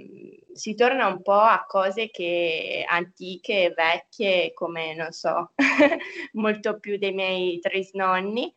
si 0.53 0.73
torna 0.73 1.07
un 1.07 1.21
po' 1.21 1.33
a 1.33 1.65
cose 1.67 2.09
che 2.09 2.85
antiche, 2.87 3.73
vecchie, 3.75 4.53
come 4.53 4.95
non 4.95 5.11
so, 5.11 5.51
molto 6.31 6.79
più 6.79 6.97
dei 6.97 7.11
miei 7.11 7.59
trisnonni, 7.59 8.53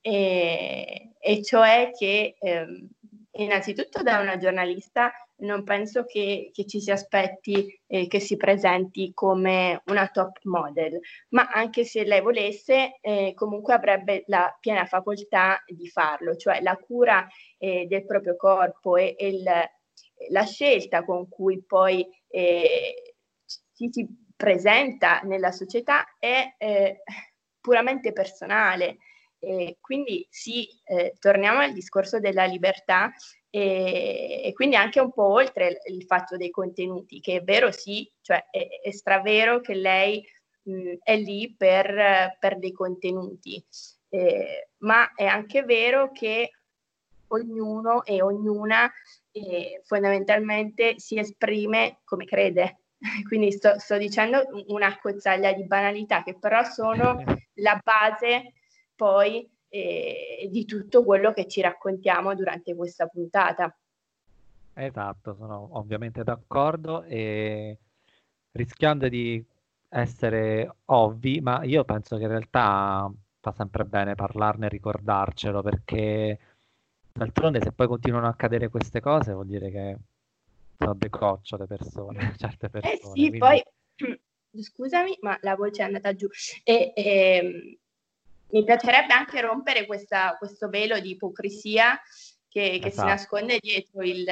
e, 0.00 1.10
e 1.18 1.42
cioè 1.42 1.90
che 1.94 2.34
eh, 2.40 2.86
innanzitutto 3.32 4.02
da 4.02 4.20
una 4.20 4.38
giornalista 4.38 5.12
non 5.42 5.64
penso 5.64 6.04
che, 6.04 6.50
che 6.52 6.66
ci 6.66 6.80
si 6.80 6.90
aspetti 6.90 7.80
eh, 7.86 8.06
che 8.08 8.20
si 8.20 8.36
presenti 8.36 9.12
come 9.12 9.82
una 9.86 10.08
top 10.08 10.38
model, 10.44 10.98
ma 11.30 11.48
anche 11.48 11.84
se 11.84 12.04
lei 12.04 12.20
volesse, 12.20 12.98
eh, 13.00 13.32
comunque 13.34 13.74
avrebbe 13.74 14.24
la 14.26 14.54
piena 14.60 14.84
facoltà 14.86 15.62
di 15.66 15.88
farlo, 15.88 16.36
cioè 16.36 16.60
la 16.60 16.76
cura 16.76 17.26
eh, 17.58 17.86
del 17.86 18.04
proprio 18.06 18.36
corpo 18.36 18.96
e, 18.96 19.14
e 19.18 19.28
il, 19.28 19.44
la 20.30 20.44
scelta 20.44 21.04
con 21.04 21.28
cui 21.28 21.62
poi 21.64 22.06
eh, 22.28 23.14
ci 23.44 23.90
si 23.90 24.06
presenta 24.36 25.20
nella 25.20 25.52
società 25.52 26.16
è 26.18 26.54
eh, 26.58 27.02
puramente 27.60 28.12
personale. 28.12 28.98
E 29.44 29.78
quindi 29.80 30.24
sì, 30.30 30.68
eh, 30.84 31.14
torniamo 31.18 31.58
al 31.58 31.72
discorso 31.72 32.20
della 32.20 32.44
libertà 32.44 33.12
e, 33.50 34.40
e, 34.44 34.52
quindi 34.52 34.76
anche 34.76 35.00
un 35.00 35.12
po' 35.12 35.26
oltre 35.26 35.80
il 35.86 36.04
fatto 36.04 36.36
dei 36.36 36.50
contenuti, 36.50 37.20
che 37.20 37.38
è 37.38 37.42
vero 37.42 37.72
sì, 37.72 38.08
cioè 38.20 38.46
è, 38.48 38.68
è 38.80 38.92
stravero 38.92 39.60
che 39.60 39.74
lei 39.74 40.24
mh, 40.62 40.92
è 41.02 41.16
lì 41.16 41.52
per, 41.56 42.36
per 42.38 42.60
dei 42.60 42.70
contenuti, 42.70 43.60
eh, 44.10 44.68
ma 44.78 45.12
è 45.12 45.24
anche 45.24 45.64
vero 45.64 46.12
che 46.12 46.52
ognuno 47.26 48.04
e 48.04 48.22
ognuna 48.22 48.92
eh, 49.32 49.80
fondamentalmente 49.84 51.00
si 51.00 51.18
esprime 51.18 51.98
come 52.04 52.26
crede. 52.26 52.82
Quindi 53.26 53.50
sto, 53.50 53.76
sto 53.80 53.96
dicendo 53.96 54.44
una 54.68 54.96
cozzaglia 55.00 55.52
di 55.52 55.66
banalità 55.66 56.22
che 56.22 56.38
però 56.38 56.62
sono 56.62 57.16
la 57.54 57.80
base 57.82 58.52
poi 59.02 59.50
e 59.68 60.48
di 60.48 60.64
tutto 60.64 61.02
quello 61.02 61.32
che 61.32 61.48
ci 61.48 61.60
raccontiamo 61.60 62.36
durante 62.36 62.76
questa 62.76 63.08
puntata. 63.08 63.76
Esatto, 64.74 65.34
sono 65.34 65.70
ovviamente 65.72 66.22
d'accordo 66.22 67.02
e 67.02 67.78
rischiando 68.52 69.08
di 69.08 69.44
essere 69.88 70.76
ovvi, 70.84 71.40
ma 71.40 71.64
io 71.64 71.84
penso 71.84 72.16
che 72.16 72.22
in 72.22 72.28
realtà 72.28 73.10
fa 73.40 73.52
sempre 73.52 73.84
bene 73.84 74.14
parlarne 74.14 74.66
e 74.66 74.68
ricordarcelo 74.68 75.62
perché 75.62 76.38
d'altronde 77.12 77.60
se 77.60 77.72
poi 77.72 77.88
continuano 77.88 78.26
a 78.26 78.30
accadere 78.30 78.68
queste 78.68 79.00
cose 79.00 79.32
vuol 79.32 79.46
dire 79.46 79.70
che 79.70 79.96
sono 80.78 80.94
decoccio 80.94 81.56
le 81.56 81.66
persone, 81.66 82.34
certe 82.38 82.68
persone. 82.68 82.94
Eh 82.94 82.98
sì, 83.02 83.10
quindi... 83.10 83.38
poi 83.38 83.62
scusami, 84.62 85.18
ma 85.22 85.36
la 85.40 85.56
voce 85.56 85.82
è 85.82 85.86
andata 85.86 86.14
giù. 86.14 86.28
E, 86.62 86.92
e, 86.94 87.02
ehm, 87.02 87.76
mi 88.52 88.64
piacerebbe 88.64 89.12
anche 89.12 89.40
rompere 89.40 89.86
questa, 89.86 90.36
questo 90.38 90.68
velo 90.68 90.98
di 91.00 91.10
ipocrisia 91.10 92.00
che, 92.48 92.78
che 92.80 92.88
esatto. 92.88 93.08
si 93.08 93.14
nasconde 93.14 93.58
dietro 93.60 94.02
il, 94.02 94.24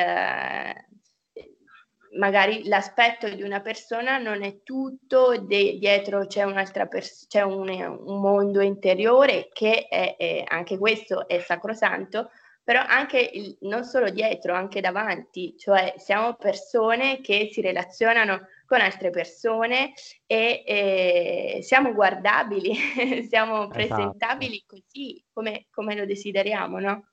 magari 2.19 2.67
l'aspetto 2.67 3.29
di 3.29 3.43
una 3.43 3.61
persona 3.61 4.19
non 4.19 4.43
è 4.43 4.63
tutto, 4.63 5.39
de- 5.39 5.79
dietro 5.79 6.27
c'è, 6.27 6.43
un'altra 6.43 6.87
pers- 6.87 7.27
c'è 7.29 7.43
un, 7.43 7.69
un, 7.69 8.21
mondo 8.21 8.61
interiore 8.61 9.49
che 9.53 9.87
è, 9.89 10.17
è, 10.17 10.45
anche 10.47 10.77
questo 10.77 11.29
è 11.29 11.39
sacrosanto, 11.41 12.31
però 12.63 12.83
anche 12.85 13.19
il, 13.19 13.57
non 13.63 13.85
solo 13.85 14.11
dietro, 14.11 14.55
anche 14.55 14.81
davanti, 14.81 15.57
cioè 15.57 15.95
siamo 15.97 16.35
persone 16.35 17.21
che 17.21 17.49
si 17.53 17.61
relazionano 17.61 18.47
con 18.67 18.81
altre 18.81 19.11
persone 19.11 19.93
e, 20.27 20.63
e 20.65 21.30
siamo 21.63 21.93
guardabili, 21.93 22.75
siamo 23.29 23.63
esatto. 23.63 23.69
presentabili 23.69 24.65
così 24.67 25.23
come, 25.33 25.67
come, 25.71 25.97
lo 25.97 26.05
desideriamo, 26.05 26.79
no? 26.79 27.05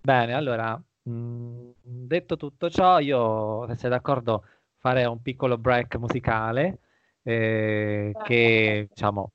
Bene, 0.00 0.34
allora, 0.34 0.80
mh, 1.02 1.12
mm, 1.12 1.70
detto 1.82 2.36
tutto 2.36 2.70
ciò, 2.70 2.98
io, 2.98 3.66
se 3.68 3.76
sei 3.76 3.90
d'accordo, 3.90 4.44
farei 4.78 5.04
un 5.04 5.20
piccolo 5.20 5.58
break 5.58 5.96
musicale 5.96 6.78
eh, 7.22 8.12
che, 8.24 8.86
diciamo, 8.88 9.32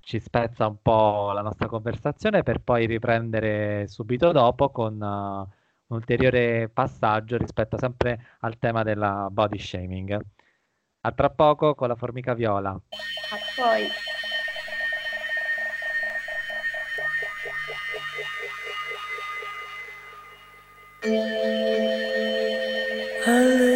ci 0.00 0.18
spezza 0.18 0.66
un 0.66 0.82
po' 0.82 1.30
la 1.32 1.42
nostra 1.42 1.68
conversazione 1.68 2.42
per 2.42 2.60
poi 2.60 2.86
riprendere 2.86 3.86
subito 3.86 4.32
dopo 4.32 4.70
con 4.70 4.94
uh, 5.00 5.40
un 5.86 5.96
ulteriore 5.96 6.68
passaggio 6.68 7.36
rispetto 7.36 7.78
sempre 7.78 8.36
al 8.40 8.58
tema 8.58 8.82
della 8.82 9.28
body 9.30 9.58
shaming. 9.58 10.20
A 11.02 11.12
tra 11.12 11.30
poco 11.30 11.74
con 11.74 11.88
la 11.88 11.96
formica 11.96 12.34
viola. 12.34 12.70
A 12.72 13.38
poi. 13.56 13.88
Hello. 23.24 23.69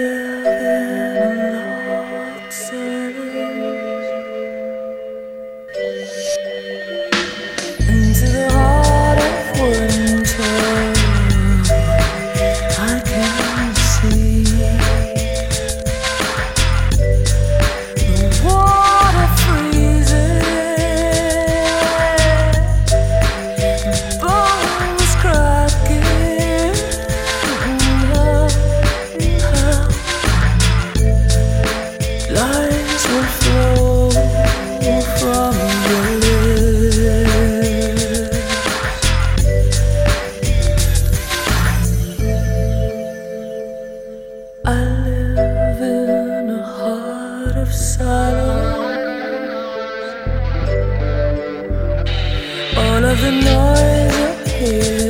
the 53.16 53.30
noise 53.30 54.44
I 54.44 54.48
hear. 54.48 55.03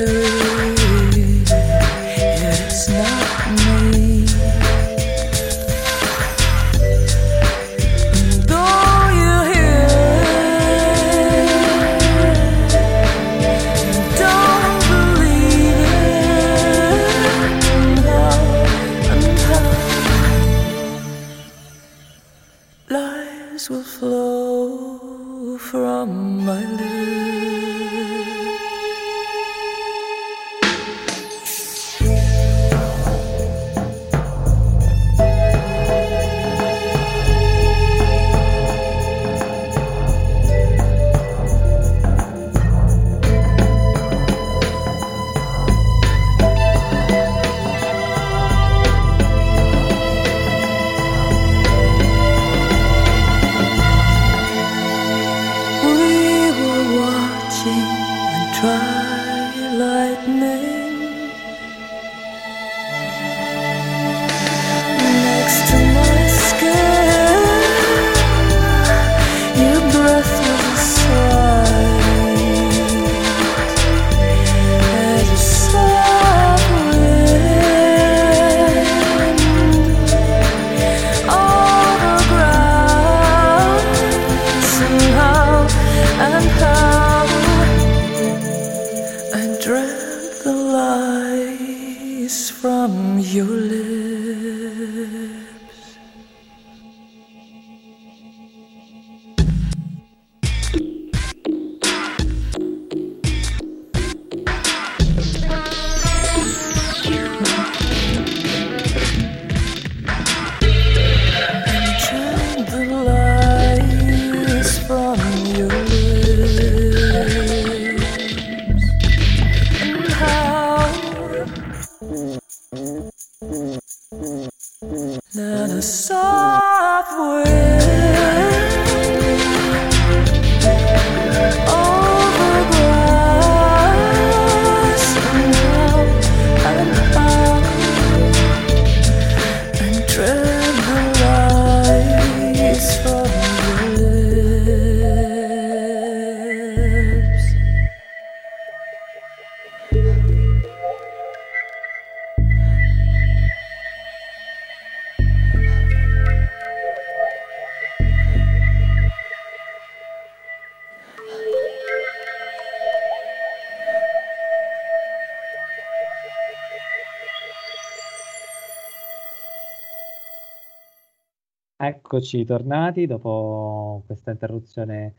Eccoci 172.15 172.45
tornati 172.45 173.07
dopo 173.07 174.05
questa 174.07 174.31
interruzione 174.31 175.15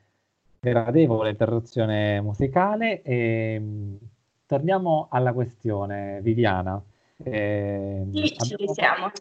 gradevole, 0.61 1.31
interruzione 1.31 2.21
musicale 2.21 3.01
e 3.01 3.57
mm, 3.59 3.95
torniamo 4.45 5.09
alla 5.11 5.33
questione, 5.33 6.21
Viviana. 6.21 6.81
Eh, 7.21 8.07
sì, 8.13 8.33
ci 8.37 8.55
siamo. 8.71 9.11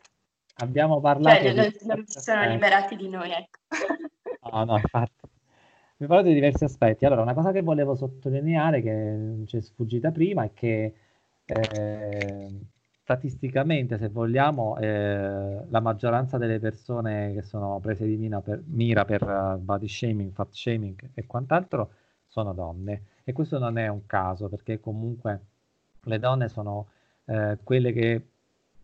Abbiamo 0.58 1.00
parlato... 1.00 1.42
Cioè, 1.42 1.52
non, 1.52 1.72
non 1.96 2.06
si 2.06 2.20
sono 2.20 2.46
liberati 2.46 2.94
di 2.94 3.08
noi, 3.08 3.32
ecco. 3.32 3.58
No, 4.52 4.62
no, 4.62 4.76
infatti. 4.76 5.26
Abbiamo 5.94 6.14
parlato 6.14 6.28
di 6.28 6.34
diversi 6.34 6.62
aspetti. 6.62 7.04
Allora, 7.06 7.22
una 7.22 7.34
cosa 7.34 7.50
che 7.50 7.62
volevo 7.62 7.96
sottolineare, 7.96 8.82
che 8.82 9.42
ci 9.46 9.56
è 9.56 9.60
sfuggita 9.60 10.12
prima, 10.12 10.44
è 10.44 10.52
che 10.54 10.94
eh, 11.44 12.48
statisticamente, 13.04 13.98
se 13.98 14.08
vogliamo, 14.08 14.78
eh, 14.78 15.60
la 15.68 15.80
maggioranza 15.80 16.38
delle 16.38 16.58
persone 16.58 17.34
che 17.34 17.42
sono 17.42 17.78
prese 17.78 18.06
di 18.06 18.16
mira 18.16 18.40
per, 18.40 18.62
mira 18.64 19.04
per 19.04 19.22
uh, 19.22 19.58
body 19.58 19.86
shaming, 19.86 20.32
fat 20.32 20.48
shaming 20.50 21.10
e 21.12 21.26
quant'altro 21.26 21.90
sono 22.26 22.54
donne. 22.54 23.02
E 23.22 23.32
questo 23.34 23.58
non 23.58 23.76
è 23.76 23.88
un 23.88 24.06
caso, 24.06 24.48
perché 24.48 24.80
comunque 24.80 25.40
le 26.04 26.18
donne 26.18 26.48
sono 26.48 26.86
eh, 27.26 27.58
quelle 27.62 27.92
che 27.92 28.22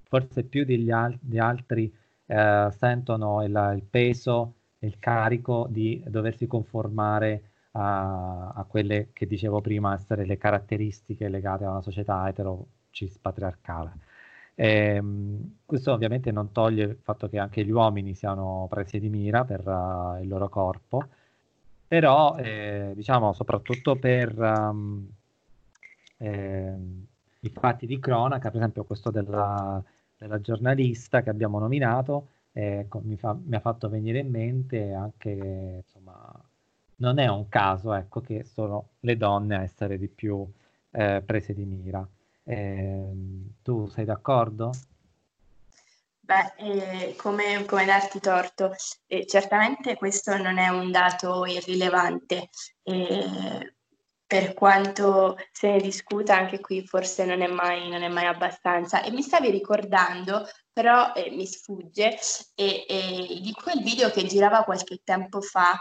forse 0.02 0.44
più 0.44 0.64
degli 0.66 0.90
al- 0.90 1.18
di 1.20 1.38
altri 1.38 1.92
eh, 2.26 2.68
sentono 2.76 3.42
il, 3.42 3.72
il 3.74 3.82
peso 3.82 4.54
il 4.80 4.98
carico 4.98 5.66
di 5.68 6.02
doversi 6.06 6.46
conformare 6.46 7.42
a, 7.72 8.48
a, 8.50 8.64
quelle 8.64 9.10
che 9.12 9.26
dicevo 9.26 9.60
prima 9.60 9.94
essere 9.94 10.24
le 10.24 10.38
caratteristiche 10.38 11.28
legate 11.28 11.64
a 11.64 11.70
una 11.70 11.82
società 11.82 12.26
etero 12.28 12.66
cis 12.90 13.18
patriarcale. 13.18 13.92
Eh, 14.54 15.02
questo 15.64 15.92
ovviamente 15.92 16.30
non 16.32 16.52
toglie 16.52 16.84
il 16.84 16.98
fatto 17.02 17.28
che 17.28 17.38
anche 17.38 17.64
gli 17.64 17.70
uomini 17.70 18.14
siano 18.14 18.66
presi 18.68 18.98
di 18.98 19.08
mira 19.08 19.44
per 19.44 19.66
uh, 19.66 20.20
il 20.20 20.28
loro 20.28 20.48
corpo, 20.48 21.04
però 21.86 22.36
eh, 22.36 22.92
diciamo 22.94 23.32
soprattutto 23.32 23.96
per 23.96 24.38
um, 24.38 25.08
eh, 26.18 26.74
i 27.40 27.48
fatti 27.50 27.86
di 27.86 27.98
cronaca, 27.98 28.50
per 28.50 28.60
esempio 28.60 28.84
questo 28.84 29.10
della, 29.10 29.82
della 30.16 30.40
giornalista 30.40 31.22
che 31.22 31.30
abbiamo 31.30 31.58
nominato, 31.58 32.28
eh, 32.52 32.86
mi, 33.02 33.16
fa, 33.16 33.36
mi, 33.42 33.56
ha 33.56 33.60
fatto 33.60 33.88
venire 33.88 34.18
in 34.18 34.30
mente 34.30 34.92
anche 34.92 35.82
insomma 35.84 36.32
non 36.96 37.18
è 37.18 37.28
un 37.28 37.48
caso 37.48 37.92
ecco, 37.94 38.20
che 38.20 38.44
sono 38.44 38.90
le 39.00 39.16
donne 39.16 39.56
a 39.56 39.62
essere 39.62 39.98
di 39.98 40.08
più 40.08 40.46
eh, 40.90 41.22
prese 41.24 41.54
di 41.54 41.64
mira. 41.64 42.06
Eh, 42.50 43.12
tu 43.62 43.86
sei 43.86 44.04
d'accordo? 44.04 44.72
Beh, 46.18 46.54
eh, 46.56 47.14
come, 47.16 47.64
come, 47.64 47.84
darti 47.84 48.18
torto, 48.18 48.74
eh, 49.06 49.24
certamente 49.24 49.94
questo 49.94 50.36
non 50.36 50.58
è 50.58 50.66
un 50.66 50.90
dato 50.90 51.46
irrilevante, 51.46 52.48
eh, 52.82 53.74
per 54.26 54.54
quanto 54.54 55.36
se 55.52 55.70
ne 55.70 55.80
discuta 55.80 56.36
anche 56.36 56.58
qui 56.58 56.84
forse 56.84 57.24
non 57.24 57.40
è 57.40 57.46
mai, 57.46 57.88
non 57.88 58.02
è 58.02 58.08
mai 58.08 58.26
abbastanza. 58.26 59.04
E 59.04 59.12
mi 59.12 59.22
stavi 59.22 59.48
ricordando, 59.50 60.44
però 60.72 61.12
eh, 61.12 61.30
mi 61.30 61.46
sfugge, 61.46 62.18
di 62.56 63.54
quel 63.62 63.80
video 63.80 64.10
che 64.10 64.24
girava 64.26 64.64
qualche 64.64 65.02
tempo 65.04 65.40
fa 65.40 65.78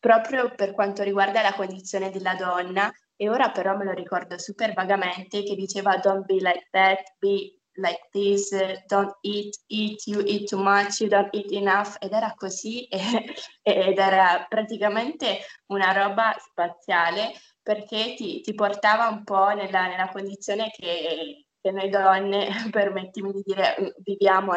proprio 0.00 0.52
per 0.54 0.72
quanto 0.72 1.02
riguarda 1.02 1.42
la 1.42 1.54
condizione 1.54 2.10
della 2.10 2.34
donna 2.34 2.90
e 3.16 3.28
ora 3.28 3.50
però 3.50 3.76
me 3.76 3.84
lo 3.84 3.92
ricordo 3.92 4.38
super 4.38 4.72
vagamente 4.74 5.42
che 5.42 5.54
diceva 5.54 5.96
don't 5.96 6.24
be 6.26 6.34
like 6.34 6.68
that, 6.70 7.00
be 7.18 7.56
like 7.76 8.08
this, 8.12 8.50
don't 8.86 9.14
eat, 9.22 9.56
eat, 9.68 10.06
you 10.06 10.22
eat 10.24 10.48
too 10.48 10.62
much, 10.62 11.00
you 11.00 11.08
don't 11.08 11.32
eat 11.34 11.52
enough, 11.52 11.96
ed 11.98 12.12
era 12.12 12.34
così, 12.36 12.86
ed 13.62 13.98
era 13.98 14.46
praticamente 14.48 15.40
una 15.66 15.92
roba 15.92 16.34
spaziale 16.38 17.32
perché 17.62 18.14
ti, 18.16 18.40
ti 18.40 18.54
portava 18.54 19.08
un 19.08 19.24
po' 19.24 19.48
nella, 19.48 19.88
nella 19.88 20.08
condizione 20.08 20.70
che, 20.70 21.46
che, 21.60 21.70
noi 21.70 21.88
donne, 21.88 22.48
permettimi 22.70 23.32
di 23.32 23.42
dire, 23.44 23.94
viviamo 23.98 24.52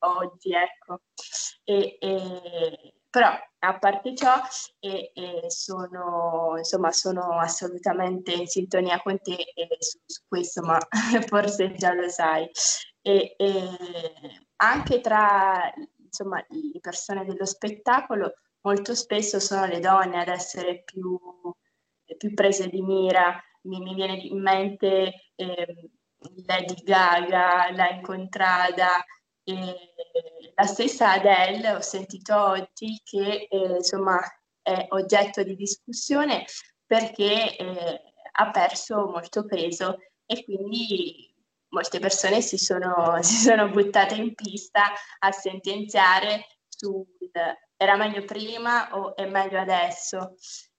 oggi, 0.00 0.52
ecco. 0.52 1.00
E, 1.64 1.96
e, 2.00 2.94
però 3.12 3.28
a 3.64 3.78
parte 3.78 4.14
ciò 4.14 4.40
e, 4.80 5.12
e 5.14 5.50
sono, 5.50 6.54
insomma, 6.56 6.90
sono 6.92 7.38
assolutamente 7.38 8.32
in 8.32 8.46
sintonia 8.46 9.00
con 9.02 9.20
te 9.20 9.36
su, 9.78 9.98
su, 10.06 10.22
questo, 10.26 10.62
ma 10.62 10.78
forse 11.28 11.74
già 11.74 11.92
lo 11.92 12.08
sai. 12.08 12.48
E, 13.02 13.36
anche 14.56 15.00
tra 15.02 15.70
insomma, 15.98 16.42
le 16.48 16.80
persone 16.80 17.26
dello 17.26 17.44
spettacolo 17.44 18.32
molto 18.62 18.94
spesso 18.94 19.38
sono 19.38 19.66
le 19.66 19.78
donne 19.78 20.22
ad 20.22 20.28
essere 20.28 20.82
più 20.82 21.20
più 22.16 22.34
prese 22.34 22.68
di 22.68 22.80
mira. 22.80 23.42
Mi, 23.62 23.78
mi 23.80 23.94
viene 23.94 24.14
in 24.14 24.40
mente 24.40 25.32
eh, 25.34 25.90
Lady 26.46 26.82
Gaga, 26.82 27.70
l'ha 27.72 27.90
incontrata, 27.90 29.04
e 29.52 30.52
la 30.54 30.64
stessa 30.64 31.12
Adele 31.12 31.72
ho 31.74 31.80
sentito 31.80 32.36
oggi 32.36 33.00
che 33.04 33.46
eh, 33.50 33.76
insomma 33.76 34.18
è 34.60 34.86
oggetto 34.90 35.42
di 35.42 35.56
discussione 35.56 36.44
perché 36.86 37.56
eh, 37.56 38.00
ha 38.32 38.50
perso 38.50 39.06
molto 39.06 39.44
peso 39.44 39.98
e 40.26 40.44
quindi 40.44 41.34
molte 41.68 41.98
persone 41.98 42.40
si 42.40 42.58
sono, 42.58 43.18
si 43.22 43.36
sono 43.36 43.70
buttate 43.70 44.14
in 44.14 44.34
pista 44.34 44.92
a 45.18 45.32
sentenziare 45.32 46.46
sul 46.68 47.06
era 47.82 47.96
meglio 47.96 48.24
prima 48.24 48.96
o 48.96 49.16
è 49.16 49.28
meglio 49.28 49.58
adesso. 49.58 50.36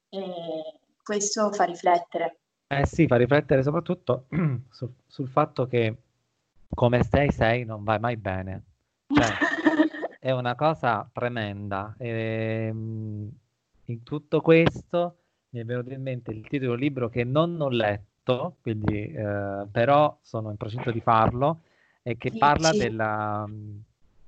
Eh, 0.08 0.80
questo 1.04 1.52
fa 1.52 1.66
riflettere. 1.66 2.40
Eh 2.68 2.86
sì, 2.86 3.08
fa 3.08 3.18
riflettere 3.18 3.62
soprattutto 3.62 4.28
sul, 4.72 4.94
sul 5.06 5.28
fatto 5.28 5.68
che 5.68 6.03
come 6.74 7.04
sei, 7.04 7.32
sei, 7.32 7.66
non 7.66 7.84
vai 7.84 8.00
mai 8.00 8.18
bene. 8.18 8.64
Cioè, 9.08 9.28
è 10.20 10.32
una 10.32 10.56
cosa 10.56 11.10
tremenda. 11.12 11.96
E, 11.98 12.68
ehm, 12.70 13.32
in 13.86 14.04
tutto 14.04 14.42
questo 14.42 15.18
mi 15.50 15.60
è 15.60 15.66
venuto 15.66 15.92
in 15.92 16.02
mente 16.02 16.32
il 16.32 16.48
titolo 16.48 16.60
di 16.60 16.68
un 16.68 16.80
libro 16.80 17.10
che 17.10 17.24
non 17.24 17.60
ho 17.60 17.70
letto, 17.70 18.58
quindi, 18.62 19.12
eh, 19.12 19.68
però 19.72 20.18
sono 20.22 20.50
in 20.50 20.58
procinto 20.58 20.92
di 20.92 21.02
farlo, 21.02 21.62
e 22.02 22.18
che 22.18 22.32
parla 22.38 22.72
della... 22.72 23.48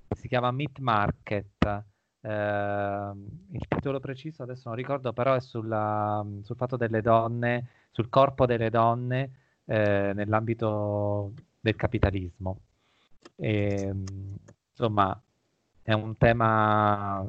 si 0.10 0.28
chiama 0.28 0.52
Meat 0.52 0.80
Market, 0.80 1.84
eh, 2.22 3.12
il 3.52 3.68
titolo 3.68 4.00
preciso 4.00 4.44
adesso 4.44 4.68
non 4.68 4.78
ricordo, 4.78 5.14
però 5.14 5.34
è 5.34 5.40
sulla, 5.40 6.26
sul 6.44 6.56
fatto 6.56 6.78
delle 6.78 7.02
donne, 7.02 7.68
sul 7.92 8.10
corpo 8.10 8.46
delle 8.46 8.70
donne 8.70 9.32
eh, 9.66 10.12
nell'ambito 10.14 11.34
del 11.66 11.76
capitalismo. 11.76 12.60
E, 13.36 13.92
insomma, 14.70 15.20
è 15.82 15.94
un 15.94 16.16
tema 16.16 17.26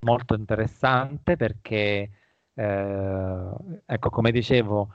molto 0.00 0.34
interessante 0.34 1.36
perché, 1.36 2.10
eh, 2.54 3.50
ecco, 3.84 4.10
come 4.10 4.30
dicevo, 4.30 4.94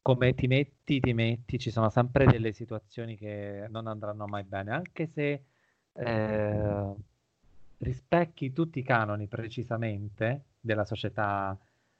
come 0.00 0.34
ti 0.34 0.46
metti, 0.46 0.98
ti 1.00 1.12
metti, 1.12 1.58
ci 1.58 1.70
sono 1.70 1.90
sempre 1.90 2.24
delle 2.24 2.52
situazioni 2.52 3.16
che 3.18 3.66
non 3.68 3.86
andranno 3.86 4.26
mai 4.26 4.44
bene, 4.44 4.72
anche 4.72 5.06
se 5.06 5.42
eh, 5.92 6.94
rispecchi 7.78 8.52
tutti 8.52 8.78
i 8.78 8.82
canoni 8.82 9.26
precisamente 9.26 10.44
della 10.60 10.86
società 10.86 11.56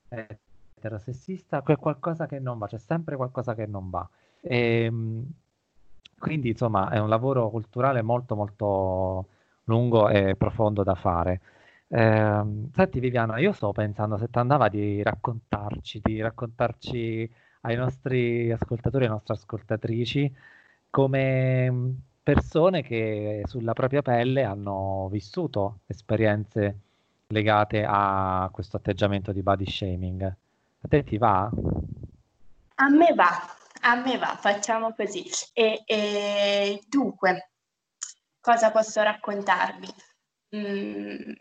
eterosessista, 0.08 1.62
c'è 1.62 1.76
qualcosa 1.76 2.26
che 2.26 2.38
non 2.38 2.56
va, 2.56 2.68
c'è 2.68 2.78
sempre 2.78 3.16
qualcosa 3.16 3.54
che 3.54 3.66
non 3.66 3.90
va. 3.90 4.08
E, 4.40 4.84
ehm, 4.84 5.32
quindi 6.18 6.50
insomma 6.50 6.90
è 6.90 6.98
un 6.98 7.08
lavoro 7.08 7.50
culturale 7.50 8.02
molto 8.02 8.34
molto 8.34 9.26
lungo 9.64 10.08
e 10.08 10.34
profondo 10.36 10.82
da 10.82 10.94
fare. 10.94 11.40
Eh, 11.88 12.42
senti 12.72 13.00
Viviana, 13.00 13.38
io 13.38 13.52
sto 13.52 13.72
pensando 13.72 14.18
se 14.18 14.28
ti 14.28 14.38
andava 14.38 14.68
di 14.68 15.02
raccontarci, 15.02 16.00
di 16.02 16.20
raccontarci 16.20 17.30
ai 17.62 17.76
nostri 17.76 18.50
ascoltatori 18.50 19.04
e 19.04 19.08
nostre 19.08 19.34
ascoltatrici 19.34 20.34
come 20.90 21.96
persone 22.22 22.82
che 22.82 23.42
sulla 23.44 23.72
propria 23.72 24.02
pelle 24.02 24.42
hanno 24.42 25.08
vissuto 25.10 25.80
esperienze 25.86 26.80
legate 27.28 27.84
a 27.86 28.48
questo 28.52 28.76
atteggiamento 28.76 29.32
di 29.32 29.42
body 29.42 29.66
shaming. 29.66 30.22
A 30.22 30.88
te 30.88 31.04
ti 31.04 31.18
va? 31.18 31.50
A 32.78 32.88
me 32.88 33.14
va, 33.14 33.55
a 33.86 33.94
me 33.96 34.18
va, 34.18 34.36
facciamo 34.40 34.92
così. 34.94 35.24
E, 35.52 35.82
e 35.86 36.82
dunque, 36.88 37.50
cosa 38.40 38.70
posso 38.70 39.00
raccontarvi? 39.02 39.88
Mm. 40.56 41.32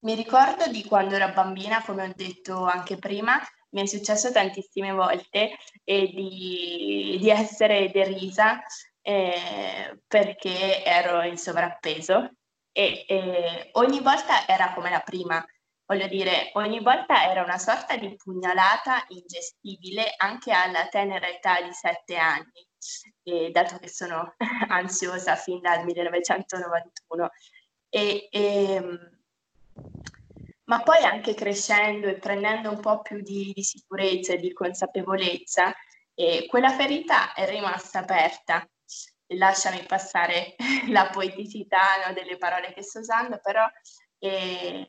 Mi 0.00 0.14
ricordo 0.14 0.66
di 0.66 0.84
quando 0.84 1.14
ero 1.14 1.32
bambina, 1.32 1.82
come 1.82 2.04
ho 2.06 2.12
detto 2.14 2.64
anche 2.64 2.98
prima, 2.98 3.40
mi 3.70 3.82
è 3.82 3.86
successo 3.86 4.30
tantissime 4.30 4.92
volte 4.92 5.56
eh, 5.82 6.06
di, 6.08 7.16
di, 7.18 7.30
essere 7.30 7.90
derisa 7.90 8.62
eh, 9.00 9.98
perché 10.06 10.84
ero 10.84 11.22
in 11.22 11.38
sovrappeso 11.38 12.30
e, 12.70 13.04
e 13.08 13.70
ogni 13.72 14.00
volta 14.00 14.46
era 14.46 14.74
come 14.74 14.90
la 14.90 15.00
prima, 15.00 15.44
voglio 15.94 16.08
dire, 16.08 16.50
ogni 16.54 16.80
volta 16.80 17.30
era 17.30 17.44
una 17.44 17.58
sorta 17.58 17.96
di 17.96 18.16
pugnalata 18.16 19.04
ingestibile 19.08 20.14
anche 20.16 20.50
alla 20.50 20.88
tenera 20.88 21.28
età 21.28 21.62
di 21.62 21.72
sette 21.72 22.16
anni, 22.16 22.66
e, 23.22 23.50
dato 23.50 23.78
che 23.78 23.88
sono 23.88 24.34
ansiosa 24.68 25.36
fin 25.36 25.60
dal 25.60 25.84
1991. 25.84 27.30
E, 27.88 28.28
e, 28.30 28.98
ma 30.64 30.82
poi 30.82 31.04
anche 31.04 31.34
crescendo 31.34 32.08
e 32.08 32.14
prendendo 32.14 32.70
un 32.70 32.80
po' 32.80 33.00
più 33.00 33.20
di, 33.20 33.52
di 33.54 33.62
sicurezza 33.62 34.32
e 34.32 34.38
di 34.38 34.52
consapevolezza, 34.52 35.72
eh, 36.14 36.46
quella 36.48 36.70
ferita 36.70 37.34
è 37.34 37.48
rimasta 37.48 38.00
aperta. 38.00 38.68
Lasciami 39.28 39.84
passare 39.86 40.56
la 40.90 41.08
poeticità 41.10 42.04
no, 42.06 42.12
delle 42.12 42.36
parole 42.36 42.72
che 42.72 42.82
sto 42.82 42.98
usando, 42.98 43.38
però 43.40 43.64
eh, 44.18 44.86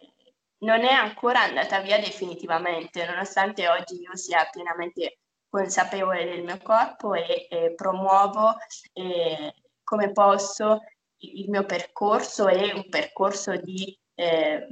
non 0.65 0.83
è 0.83 0.91
ancora 0.91 1.43
andata 1.43 1.79
via 1.79 1.99
definitivamente, 1.99 3.05
nonostante 3.05 3.69
oggi 3.69 4.01
io 4.01 4.15
sia 4.15 4.47
pienamente 4.51 5.19
consapevole 5.47 6.25
del 6.25 6.43
mio 6.43 6.57
corpo 6.61 7.13
e, 7.13 7.47
e 7.49 7.73
promuovo 7.75 8.55
eh, 8.93 9.53
come 9.83 10.11
posso 10.11 10.81
il 11.19 11.49
mio 11.49 11.65
percorso 11.65 12.47
e 12.47 12.73
un 12.73 12.89
percorso 12.89 13.55
di 13.55 13.97
eh, 14.15 14.67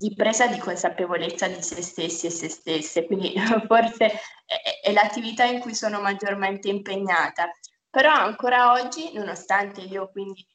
di 0.00 0.14
presa 0.14 0.46
di 0.46 0.58
consapevolezza 0.58 1.46
di 1.46 1.60
se 1.60 1.82
stessi 1.82 2.26
e 2.26 2.30
se 2.30 2.48
stesse, 2.48 3.04
quindi 3.04 3.34
forse 3.68 4.06
è, 4.46 4.80
è 4.82 4.92
l'attività 4.92 5.44
in 5.44 5.60
cui 5.60 5.74
sono 5.74 6.00
maggiormente 6.00 6.70
impegnata. 6.70 7.50
Però 7.90 8.10
ancora 8.10 8.72
oggi, 8.72 9.12
nonostante 9.12 9.82
io 9.82 10.08
quindi 10.10 10.46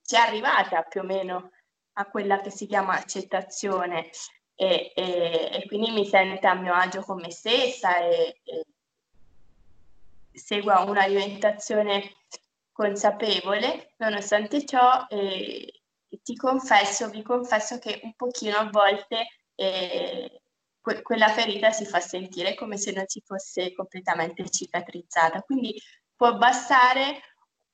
sia 0.00 0.22
arrivata 0.22 0.80
più 0.84 1.02
o 1.02 1.04
meno 1.04 1.50
a 1.98 2.06
quella 2.06 2.40
che 2.40 2.50
si 2.50 2.66
chiama 2.66 2.94
accettazione 2.94 4.10
e, 4.54 4.92
e, 4.94 5.50
e 5.52 5.66
quindi 5.66 5.90
mi 5.90 6.06
sento 6.06 6.46
a 6.46 6.54
mio 6.54 6.74
agio 6.74 7.02
con 7.02 7.20
me 7.20 7.30
stessa 7.30 7.98
e, 7.98 8.40
e 8.44 8.64
segua 10.32 10.80
un'alimentazione 10.80 12.12
consapevole, 12.72 13.94
nonostante 13.98 14.64
ciò 14.66 15.06
eh, 15.08 15.80
ti 16.22 16.36
confesso, 16.36 17.08
vi 17.08 17.22
confesso 17.22 17.78
che 17.78 18.00
un 18.02 18.14
pochino 18.14 18.56
a 18.58 18.68
volte 18.70 19.26
eh, 19.54 20.42
que- 20.80 21.02
quella 21.02 21.28
ferita 21.28 21.70
si 21.72 21.86
fa 21.86 22.00
sentire 22.00 22.54
come 22.54 22.76
se 22.76 22.92
non 22.92 23.04
si 23.06 23.22
fosse 23.24 23.72
completamente 23.72 24.48
cicatrizzata. 24.50 25.40
Quindi 25.42 25.80
può 26.14 26.36
bastare 26.36 27.20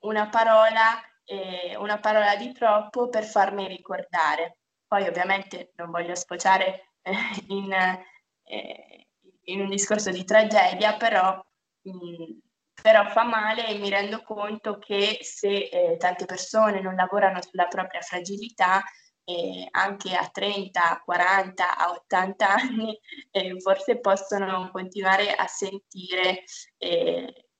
una 0.04 0.28
parola, 0.28 1.00
eh, 1.32 1.76
una 1.76 1.98
parola 1.98 2.36
di 2.36 2.52
troppo 2.52 3.08
per 3.08 3.24
farmi 3.24 3.66
ricordare. 3.66 4.58
Poi 4.86 5.06
ovviamente 5.08 5.72
non 5.76 5.90
voglio 5.90 6.14
sfociare 6.14 6.96
eh, 7.02 7.12
in, 7.48 7.72
eh, 7.72 9.08
in, 9.44 9.60
un 9.60 9.68
discorso 9.70 10.10
di 10.10 10.24
tragedia, 10.24 10.96
però 10.96 11.42
mh, 11.82 11.90
mm, 11.90 12.38
però 12.82 13.08
fa 13.08 13.24
male 13.24 13.68
e 13.68 13.78
mi 13.78 13.88
rendo 13.88 14.22
conto 14.22 14.78
che 14.78 15.18
se 15.22 15.68
eh, 15.68 15.96
tante 15.98 16.26
persone 16.26 16.80
non 16.80 16.94
lavorano 16.96 17.40
sulla 17.40 17.66
propria 17.66 18.00
fragilità, 18.00 18.82
eh, 19.24 19.68
anche 19.70 20.14
a 20.14 20.28
30, 20.28 20.90
a 20.90 21.00
40, 21.00 21.76
a 21.76 21.90
80 21.90 22.48
anni, 22.48 22.98
eh, 23.30 23.60
forse 23.60 24.00
possono 24.00 24.70
continuare 24.72 25.32
a 25.32 25.46
sentire 25.46 26.42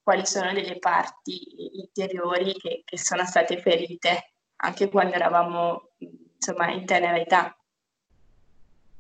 quali 0.03 0.27
sono 0.27 0.53
delle 0.53 0.79
parti 0.79 1.79
interiori 1.81 2.55
che, 2.55 2.83
che 2.85 2.99
sono 2.99 3.25
state 3.25 3.59
ferite 3.59 4.33
anche 4.57 4.89
quando 4.89 5.15
eravamo 5.15 5.91
insomma 5.99 6.71
in 6.73 6.85
tenera 6.85 7.19
età. 7.19 7.57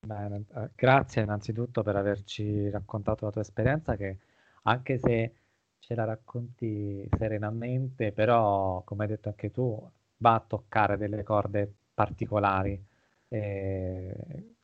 Bene, 0.00 0.44
eh, 0.54 0.70
grazie 0.74 1.22
innanzitutto 1.22 1.82
per 1.82 1.96
averci 1.96 2.68
raccontato 2.70 3.24
la 3.24 3.30
tua 3.30 3.40
esperienza 3.42 3.96
che 3.96 4.18
anche 4.62 4.98
se 4.98 5.34
ce 5.78 5.94
la 5.94 6.04
racconti 6.04 7.08
serenamente, 7.16 8.12
però 8.12 8.82
come 8.82 9.04
hai 9.04 9.10
detto 9.10 9.28
anche 9.28 9.50
tu, 9.50 9.90
va 10.18 10.34
a 10.34 10.44
toccare 10.46 10.96
delle 10.96 11.22
corde 11.24 11.72
particolari 11.94 12.80
e, 13.28 14.14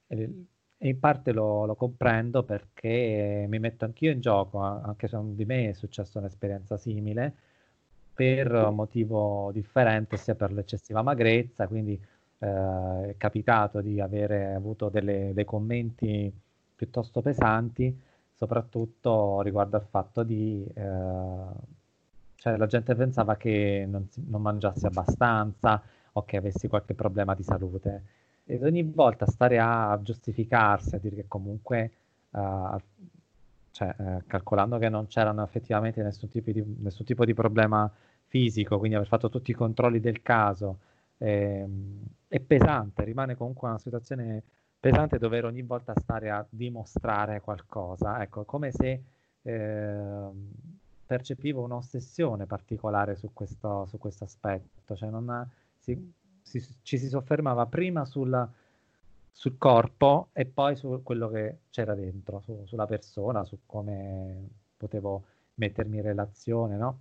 e 0.07 0.47
in 0.81 0.99
parte 0.99 1.33
lo, 1.33 1.65
lo, 1.65 1.75
comprendo 1.75 2.43
perché 2.45 3.47
mi 3.49 3.59
metto 3.59 3.85
anch'io 3.85 4.11
in 4.13 4.21
gioco, 4.21 4.59
anche 4.59 5.09
se 5.09 5.19
di 5.35 5.45
me 5.45 5.71
è 5.71 5.73
successa 5.73 6.19
un'esperienza 6.19 6.77
simile, 6.77 7.35
per 8.15 8.53
un 8.53 8.75
motivo 8.75 9.51
differente, 9.53 10.17
sia 10.17 10.35
per 10.35 10.53
l'eccessiva 10.53 11.03
magrezza, 11.03 11.67
quindi 11.69 12.01
eh, 12.39 13.11
è 13.11 13.15
capitato 13.17 13.81
di 13.81 14.01
avere 14.01 14.55
avuto 14.55 14.89
delle, 14.89 15.33
dei 15.35 15.45
commenti 15.45 16.33
piuttosto 16.75 17.23
pesanti, 17.23 17.97
soprattutto 18.35 19.41
riguardo 19.43 19.77
al 19.77 19.87
fatto 19.89 20.23
di... 20.23 20.65
Eh, 20.75 21.77
cioè 22.37 22.57
la 22.57 22.67
gente 22.67 22.95
pensava 22.95 23.37
che 23.37 23.85
non, 23.89 24.09
non 24.27 24.41
mangiassi 24.41 24.87
abbastanza 24.87 25.83
o 26.13 26.25
che 26.25 26.37
avessi 26.37 26.69
qualche 26.69 26.95
problema 26.95 27.35
di 27.35 27.43
salute. 27.43 28.03
Ed 28.51 28.63
ogni 28.63 28.83
volta 28.83 29.27
stare 29.27 29.59
a 29.59 29.99
giustificarsi, 30.03 30.95
a 30.95 30.99
dire 30.99 31.17
che 31.17 31.25
comunque, 31.29 31.93
uh, 32.31 32.79
cioè, 33.73 33.95
uh, 33.99 34.23
calcolando 34.27 34.79
che 34.79 34.89
non 34.89 35.07
c'erano 35.07 35.43
effettivamente 35.43 36.03
nessun 36.03 36.31
tipo, 36.31 36.51
di, 36.51 36.65
nessun 36.79 37.05
tipo 37.05 37.27
di 37.27 37.35
problema 37.35 37.93
fisico, 38.27 38.79
quindi 38.79 38.97
aver 38.97 39.09
fatto 39.09 39.29
tutti 39.29 39.51
i 39.51 39.55
controlli 39.55 40.01
del 40.01 40.23
caso, 40.23 40.79
ehm, 41.19 42.03
è 42.27 42.41
pesante, 42.41 43.05
rimane 43.05 43.37
comunque 43.37 43.69
una 43.69 43.79
situazione 43.79 44.43
pesante 44.81 45.19
dover 45.19 45.45
ogni 45.45 45.63
volta 45.63 45.93
stare 45.99 46.31
a 46.31 46.47
dimostrare 46.49 47.43
qualcosa, 47.43 48.23
ecco, 48.23 48.45
come 48.45 48.71
se 48.71 49.03
eh, 49.43 50.29
percepivo 51.05 51.63
un'ossessione 51.63 52.47
particolare 52.47 53.15
su 53.15 53.31
questo, 53.35 53.85
su 53.87 53.99
questo 53.99 54.25
aspetto, 54.25 54.97
cioè 54.97 55.11
non 55.11 55.47
si, 55.79 56.13
si, 56.49 56.65
ci 56.83 56.99
si 56.99 57.09
soffermava 57.09 57.67
prima 57.67 58.05
sul, 58.05 58.49
sul, 59.31 59.59
corpo 59.59 60.29
e 60.33 60.47
poi 60.47 60.77
su 60.77 61.01
quello 61.03 61.29
che 61.29 61.59
c'era 61.71 61.95
dentro, 61.95 62.41
su, 62.41 62.65
sulla 62.65 62.87
persona, 62.87 63.45
su 63.45 63.59
come 63.67 64.49
potevo 64.77 65.25
mettermi 65.55 65.97
in 65.97 66.03
relazione, 66.03 66.77
no? 66.77 67.01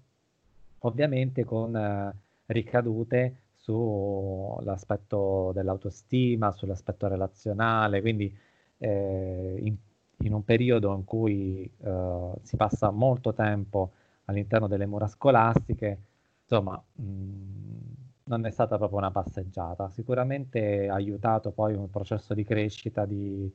Ovviamente 0.80 1.44
con 1.44 1.76
eh, 1.76 2.14
ricadute 2.48 3.44
sull'aspetto 3.56 5.52
dell'autostima, 5.54 6.52
sull'aspetto 6.52 7.08
relazionale, 7.08 8.02
quindi 8.02 8.36
eh, 8.78 9.56
in, 9.60 9.76
in, 10.20 10.34
un 10.34 10.44
periodo 10.44 10.94
in 10.94 11.04
cui 11.04 11.70
eh, 11.80 12.32
si 12.44 12.56
passa 12.56 12.92
molto 12.92 13.34
tempo 13.34 13.92
all'interno 14.26 14.68
delle 14.68 14.86
mura 14.86 15.08
scolastiche, 15.08 16.00
insomma, 16.44 16.82
mh, 16.94 17.04
mm, 17.04 17.97
non 18.28 18.46
è 18.46 18.52
stata 18.52 18.78
proprio 18.78 19.00
una 19.00 19.12
passeggiata. 19.12 19.90
Sicuramente 19.90 20.88
ha 20.90 20.96
aiutato 20.96 21.52
poi 21.52 21.74
un 21.74 21.90
processo 21.90 22.34
di 22.34 22.44
crescita, 22.44 23.06
di, 23.06 23.52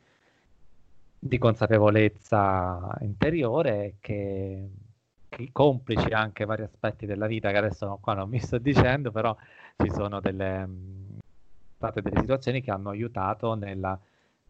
di 1.18 1.38
consapevolezza 1.38 2.96
interiore 3.00 3.96
che 4.00 4.68
complici 5.52 6.12
anche 6.12 6.44
vari 6.44 6.62
aspetti 6.62 7.06
della 7.06 7.26
vita 7.26 7.50
che 7.50 7.56
adesso 7.56 7.98
qua 8.00 8.14
non 8.14 8.28
mi 8.28 8.38
sto 8.40 8.58
dicendo, 8.58 9.10
però 9.10 9.34
ci 9.76 9.90
sono 9.90 10.20
delle, 10.20 10.68
state 11.76 12.02
delle 12.02 12.20
situazioni 12.20 12.60
che 12.60 12.70
hanno 12.70 12.90
aiutato 12.90 13.54
nella, 13.54 13.98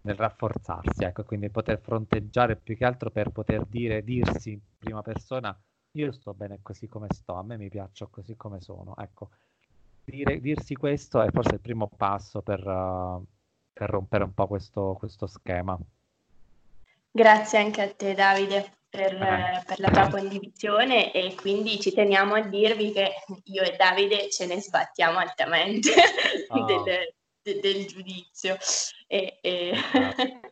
nel 0.02 0.16
rafforzarsi, 0.16 1.04
ecco, 1.04 1.24
quindi 1.24 1.50
poter 1.50 1.78
fronteggiare 1.80 2.56
più 2.56 2.76
che 2.76 2.84
altro 2.84 3.10
per 3.10 3.30
poter 3.30 3.64
dire, 3.66 4.02
dirsi 4.02 4.52
in 4.52 4.60
prima 4.78 5.02
persona 5.02 5.56
io 5.92 6.12
sto 6.12 6.34
bene 6.34 6.60
così 6.62 6.88
come 6.88 7.06
sto, 7.10 7.34
a 7.34 7.42
me 7.42 7.56
mi 7.56 7.68
piaccio 7.68 8.08
così 8.08 8.36
come 8.36 8.60
sono, 8.60 8.96
ecco. 8.96 9.30
Dire, 10.04 10.40
dirsi 10.40 10.74
questo 10.74 11.22
è 11.22 11.30
forse 11.30 11.54
il 11.54 11.60
primo 11.60 11.88
passo 11.96 12.42
per, 12.42 12.66
uh, 12.66 13.24
per 13.72 13.88
rompere 13.88 14.24
un 14.24 14.34
po' 14.34 14.46
questo, 14.46 14.96
questo 14.98 15.26
schema. 15.26 15.78
Grazie 17.10 17.58
anche 17.58 17.82
a 17.82 17.92
te 17.92 18.14
Davide 18.14 18.78
per, 18.88 19.14
eh. 19.14 19.62
per, 19.66 19.78
la 19.80 19.90
tua 19.90 20.10
condivisione 20.10 21.12
e 21.12 21.34
quindi 21.34 21.80
ci 21.80 21.92
teniamo 21.92 22.34
a 22.34 22.42
dirvi 22.42 22.92
che 22.92 23.10
io 23.44 23.62
e 23.62 23.76
Davide 23.76 24.28
ce 24.28 24.46
ne 24.46 24.60
sbattiamo 24.60 25.18
altamente 25.18 25.90
oh. 26.48 26.64
del, 26.66 27.14
de, 27.42 27.60
del, 27.60 27.86
giudizio. 27.86 28.56
E, 29.06 29.38
e... 29.40 29.72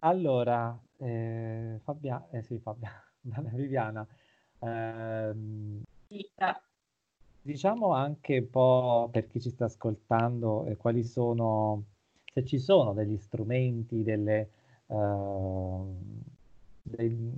allora, 0.00 0.78
eh, 0.98 1.80
Fabia, 1.82 2.26
eh 2.32 2.42
sì, 2.42 2.58
Fabia, 2.58 2.90
Viviana, 3.22 4.06
ehm, 4.60 5.82
diciamo 7.52 7.92
anche 7.92 8.38
un 8.38 8.50
po' 8.50 9.08
per 9.10 9.26
chi 9.26 9.40
ci 9.40 9.50
sta 9.50 9.66
ascoltando 9.66 10.66
eh, 10.66 10.76
quali 10.76 11.02
sono, 11.02 11.84
se 12.32 12.44
ci 12.44 12.58
sono 12.58 12.92
degli 12.92 13.16
strumenti, 13.16 14.02
delle 14.02 14.50
Ehm, 14.88 15.96
dei, 16.82 17.32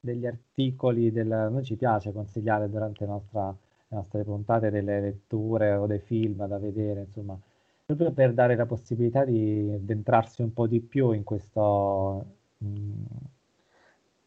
degli 0.00 0.26
articoli, 0.26 1.10
del, 1.12 1.26
noi 1.50 1.64
ci 1.64 1.76
piace 1.76 2.12
consigliare 2.12 2.68
durante 2.68 3.04
nostra, 3.06 3.48
le 3.48 3.96
nostre 3.96 4.22
puntate 4.24 4.70
delle 4.70 5.00
letture 5.00 5.74
o 5.74 5.86
dei 5.86 5.98
film 6.00 6.46
da 6.46 6.58
vedere, 6.58 7.02
insomma, 7.02 7.38
proprio 7.84 8.12
per 8.12 8.32
dare 8.32 8.56
la 8.56 8.66
possibilità 8.66 9.24
di 9.24 9.72
addentrarsi 9.74 10.42
un 10.42 10.52
po' 10.52 10.66
di 10.66 10.80
più 10.80 11.12
in, 11.12 11.24
questo, 11.24 12.24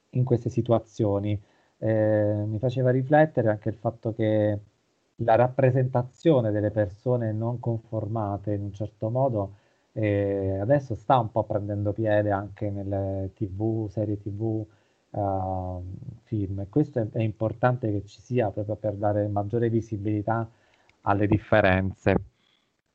in 0.09 0.23
queste 0.23 0.49
situazioni. 0.49 1.39
Eh, 1.77 2.43
mi 2.45 2.57
faceva 2.59 2.89
riflettere 2.91 3.49
anche 3.49 3.69
il 3.69 3.75
fatto 3.75 4.13
che 4.13 4.59
la 5.19 5.35
rappresentazione 5.35 6.51
delle 6.51 6.71
persone 6.71 7.31
non 7.31 7.59
conformate 7.59 8.53
in 8.53 8.63
un 8.63 8.73
certo 8.73 9.09
modo 9.09 9.57
e 9.93 10.57
adesso 10.59 10.93
sta 10.95 11.17
un 11.19 11.31
po' 11.31 11.43
prendendo 11.43 11.93
piede 11.93 12.31
anche 12.31 12.69
nelle 12.69 13.31
tv, 13.33 13.87
serie 13.89 14.17
tv, 14.17 14.65
uh, 15.11 15.83
film 16.23 16.59
e 16.59 16.67
questo 16.67 16.99
è, 16.99 17.07
è, 17.11 17.21
importante 17.21 17.89
che 17.91 18.05
ci 18.05 18.19
sia 18.19 18.51
proprio 18.51 18.75
per 18.75 18.95
dare 18.95 19.25
maggiore 19.27 19.69
visibilità 19.69 20.49
alle 21.01 21.27
differenze. 21.27 22.15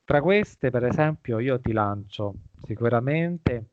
Tra 0.05 0.21
queste, 0.21 0.71
per 0.71 0.85
esempio, 0.85 1.39
io 1.39 1.59
ti 1.59 1.73
lancio 1.73 2.35
sicuramente 2.65 3.65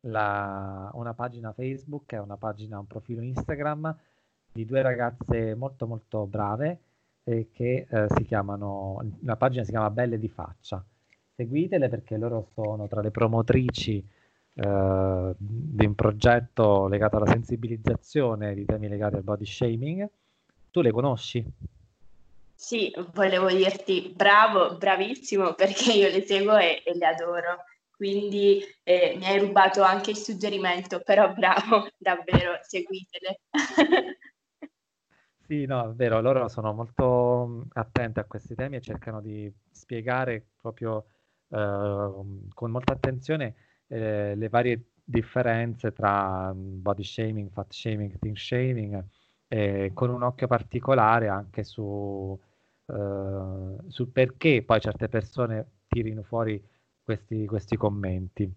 la, 0.00 0.90
una 0.94 1.14
pagina 1.14 1.52
Facebook 1.52 2.12
e 2.12 2.18
una 2.18 2.36
pagina, 2.36 2.78
un 2.78 2.86
profilo 2.86 3.22
Instagram 3.22 3.96
di 4.52 4.66
due 4.66 4.82
ragazze 4.82 5.54
molto 5.54 5.86
molto 5.86 6.26
brave 6.26 6.78
eh, 7.24 7.48
che 7.52 7.86
eh, 7.88 8.06
si 8.16 8.24
chiamano, 8.24 9.02
la 9.22 9.36
pagina 9.36 9.64
si 9.64 9.70
chiama 9.70 9.90
Belle 9.90 10.18
di 10.18 10.28
Faccia 10.28 10.84
seguitele 11.34 11.88
perché 11.88 12.16
loro 12.16 12.48
sono 12.54 12.86
tra 12.86 13.00
le 13.00 13.10
promotrici 13.10 13.96
eh, 14.54 15.34
di 15.36 15.86
un 15.86 15.94
progetto 15.94 16.86
legato 16.86 17.16
alla 17.16 17.26
sensibilizzazione 17.26 18.54
di 18.54 18.64
temi 18.64 18.88
legati 18.88 19.16
al 19.16 19.22
body 19.22 19.44
shaming. 19.44 20.08
Tu 20.70 20.80
le 20.80 20.90
conosci? 20.90 21.44
Sì, 22.54 22.92
volevo 23.12 23.48
dirti 23.48 24.12
bravo, 24.14 24.76
bravissimo 24.76 25.54
perché 25.54 25.92
io 25.92 26.08
le 26.08 26.22
seguo 26.22 26.56
e, 26.56 26.82
e 26.84 26.96
le 26.96 27.06
adoro. 27.06 27.64
Quindi 27.90 28.60
eh, 28.82 29.14
mi 29.18 29.26
hai 29.26 29.38
rubato 29.38 29.82
anche 29.82 30.10
il 30.10 30.16
suggerimento, 30.16 31.00
però 31.00 31.32
bravo, 31.32 31.88
davvero, 31.98 32.58
seguitele. 32.62 33.40
Sì, 35.54 35.66
no, 35.66 35.90
è 35.90 35.94
vero, 35.94 36.20
loro 36.20 36.48
sono 36.48 36.72
molto 36.72 37.66
attenti 37.74 38.18
a 38.18 38.24
questi 38.24 38.56
temi 38.56 38.76
e 38.76 38.80
cercano 38.80 39.20
di 39.20 39.52
spiegare 39.70 40.44
proprio 40.60 41.06
Ehm, 41.50 42.48
con 42.54 42.70
molta 42.72 42.94
attenzione 42.94 43.54
eh, 43.86 44.34
le 44.34 44.48
varie 44.48 44.92
differenze 45.04 45.92
tra 45.92 46.52
mm, 46.52 46.80
body 46.82 47.04
shaming, 47.04 47.50
fat 47.50 47.72
shaming, 47.72 48.18
thin 48.18 48.34
shaming, 48.34 49.04
eh, 49.48 49.90
con 49.94 50.10
un 50.10 50.22
occhio 50.22 50.46
particolare 50.48 51.28
anche 51.28 51.62
su, 51.64 52.36
eh, 52.86 53.76
sul 53.88 54.08
perché 54.10 54.62
poi 54.64 54.80
certe 54.80 55.08
persone 55.08 55.82
tirino 55.88 56.22
fuori 56.24 56.60
questi, 57.02 57.46
questi 57.46 57.76
commenti. 57.76 58.52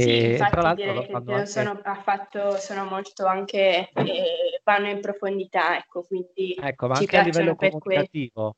Sì, 0.00 0.30
infatti 0.30 0.50
tra 0.50 0.62
l'altro 0.62 0.92
direi 0.92 1.06
che 1.06 1.32
anche... 1.32 1.46
sono, 1.46 1.80
affatto, 1.82 2.56
sono 2.56 2.84
molto 2.84 3.26
anche, 3.26 3.88
eh, 3.92 4.60
vanno 4.64 4.88
in 4.88 5.00
profondità, 5.00 5.76
ecco, 5.76 6.02
quindi 6.02 6.56
ecco, 6.60 6.88
ma 6.88 6.96
anche 6.96 7.16
a 7.16 7.22
livello 7.22 7.54
comunicativo, 7.54 8.56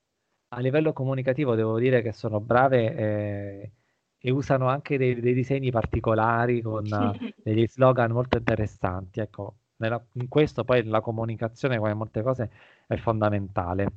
a 0.48 0.60
livello 0.60 0.92
comunicativo 0.92 1.54
devo 1.54 1.78
dire 1.78 2.00
che 2.00 2.12
sono 2.12 2.40
brave 2.40 2.94
eh, 2.94 3.72
e 4.18 4.30
usano 4.30 4.68
anche 4.68 4.96
dei, 4.96 5.20
dei 5.20 5.34
disegni 5.34 5.70
particolari 5.70 6.62
con 6.62 6.84
degli 7.42 7.66
slogan 7.66 8.12
molto 8.12 8.38
interessanti. 8.38 9.20
Ecco, 9.20 9.56
nella, 9.76 10.02
in 10.14 10.28
questo 10.28 10.64
poi 10.64 10.84
la 10.84 11.00
comunicazione, 11.00 11.78
come 11.78 11.94
molte 11.94 12.22
cose, 12.22 12.50
è 12.86 12.96
fondamentale. 12.96 13.88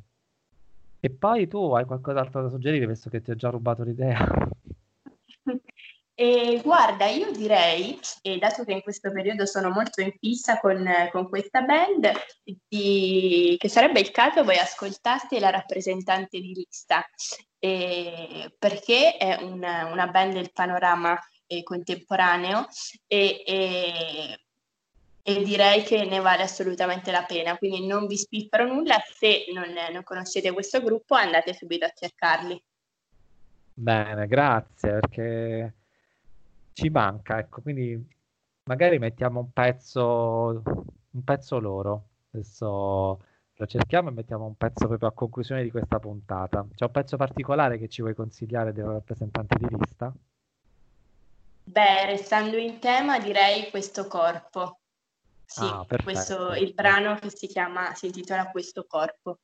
E 1.00 1.10
poi 1.10 1.48
tu 1.48 1.74
hai 1.74 1.86
qualcos'altro 1.86 2.42
da 2.42 2.50
suggerire, 2.50 2.86
visto 2.86 3.10
che 3.10 3.22
ti 3.22 3.32
ho 3.32 3.36
già 3.36 3.50
rubato 3.50 3.84
l'idea? 3.84 4.28
E 6.22 6.60
guarda, 6.62 7.06
io 7.06 7.32
direi, 7.32 7.98
dato 8.40 8.66
che 8.66 8.74
in 8.74 8.82
questo 8.82 9.10
periodo 9.10 9.46
sono 9.46 9.70
molto 9.70 10.02
in 10.02 10.12
fissa 10.20 10.60
con, 10.60 10.86
con 11.14 11.30
questa 11.30 11.62
band, 11.62 12.12
di, 12.44 13.56
che 13.58 13.70
sarebbe 13.70 14.02
il 14.02 14.12
caso 14.12 14.44
voi 14.44 14.58
ascoltaste 14.58 15.40
la 15.40 15.50
rappresentante 15.50 16.42
di 16.42 16.56
lista, 16.56 17.06
eh, 17.58 18.54
perché 18.60 19.16
è 19.16 19.42
una, 19.42 19.86
una 19.86 20.08
band 20.08 20.34
del 20.34 20.52
panorama 20.52 21.18
eh, 21.48 21.64
contemporaneo 21.64 22.68
e, 23.08 23.42
e, 23.46 24.40
e, 25.24 25.44
direi 25.44 25.84
che 25.84 26.04
ne 26.04 26.20
vale 26.20 26.44
assolutamente 26.44 27.12
la 27.12 27.24
pena. 27.24 27.58
Quindi 27.58 27.88
non 27.88 28.08
vi 28.08 28.18
spiffero 28.18 28.66
nulla, 28.66 29.02
se 29.18 29.46
non, 29.54 29.74
non 29.94 30.04
conoscete 30.04 30.52
questo 30.52 30.82
gruppo 30.82 31.16
andate 31.16 31.54
subito 31.54 31.86
a 31.86 31.94
cercarli. 31.96 32.62
Bene, 33.74 34.28
grazie 34.28 35.00
perché 35.00 35.74
ci 36.80 36.90
manca, 36.90 37.38
ecco, 37.40 37.62
quindi 37.62 38.02
magari 38.64 39.00
mettiamo 39.00 39.42
un 39.42 39.52
pezzo, 39.52 40.62
un 41.12 41.24
pezzo 41.24 41.60
loro. 41.60 42.08
Adesso 42.32 43.24
lo 43.54 43.66
cerchiamo 43.66 44.10
e 44.10 44.14
mettiamo 44.14 44.46
un 44.46 44.56
pezzo 44.56 44.88
proprio 44.88 45.10
a 45.10 45.14
conclusione 45.14 45.64
di 45.64 45.72
questa 45.72 46.00
puntata. 46.00 46.66
C'è 46.74 46.86
un 46.86 46.92
pezzo 46.92 47.18
particolare 47.18 47.78
che 47.78 47.90
ci 47.90 48.02
vuoi 48.02 48.16
consigliare 48.16 48.72
del 48.72 48.86
rappresentante 48.86 49.58
di 49.58 49.68
lista? 49.78 50.14
Beh, 51.66 52.06
restando 52.06 52.56
in 52.56 52.80
tema, 52.80 53.20
direi 53.20 53.70
questo 53.70 54.08
corpo. 54.08 54.80
Sì, 55.46 55.66
ah, 55.66 55.86
questo, 56.04 56.54
il 56.54 56.74
brano 56.74 57.16
che 57.16 57.30
si 57.32 57.48
chiama, 57.48 57.94
si 57.96 58.06
intitola 58.06 58.50
Questo 58.50 58.86
corpo. 58.88 59.40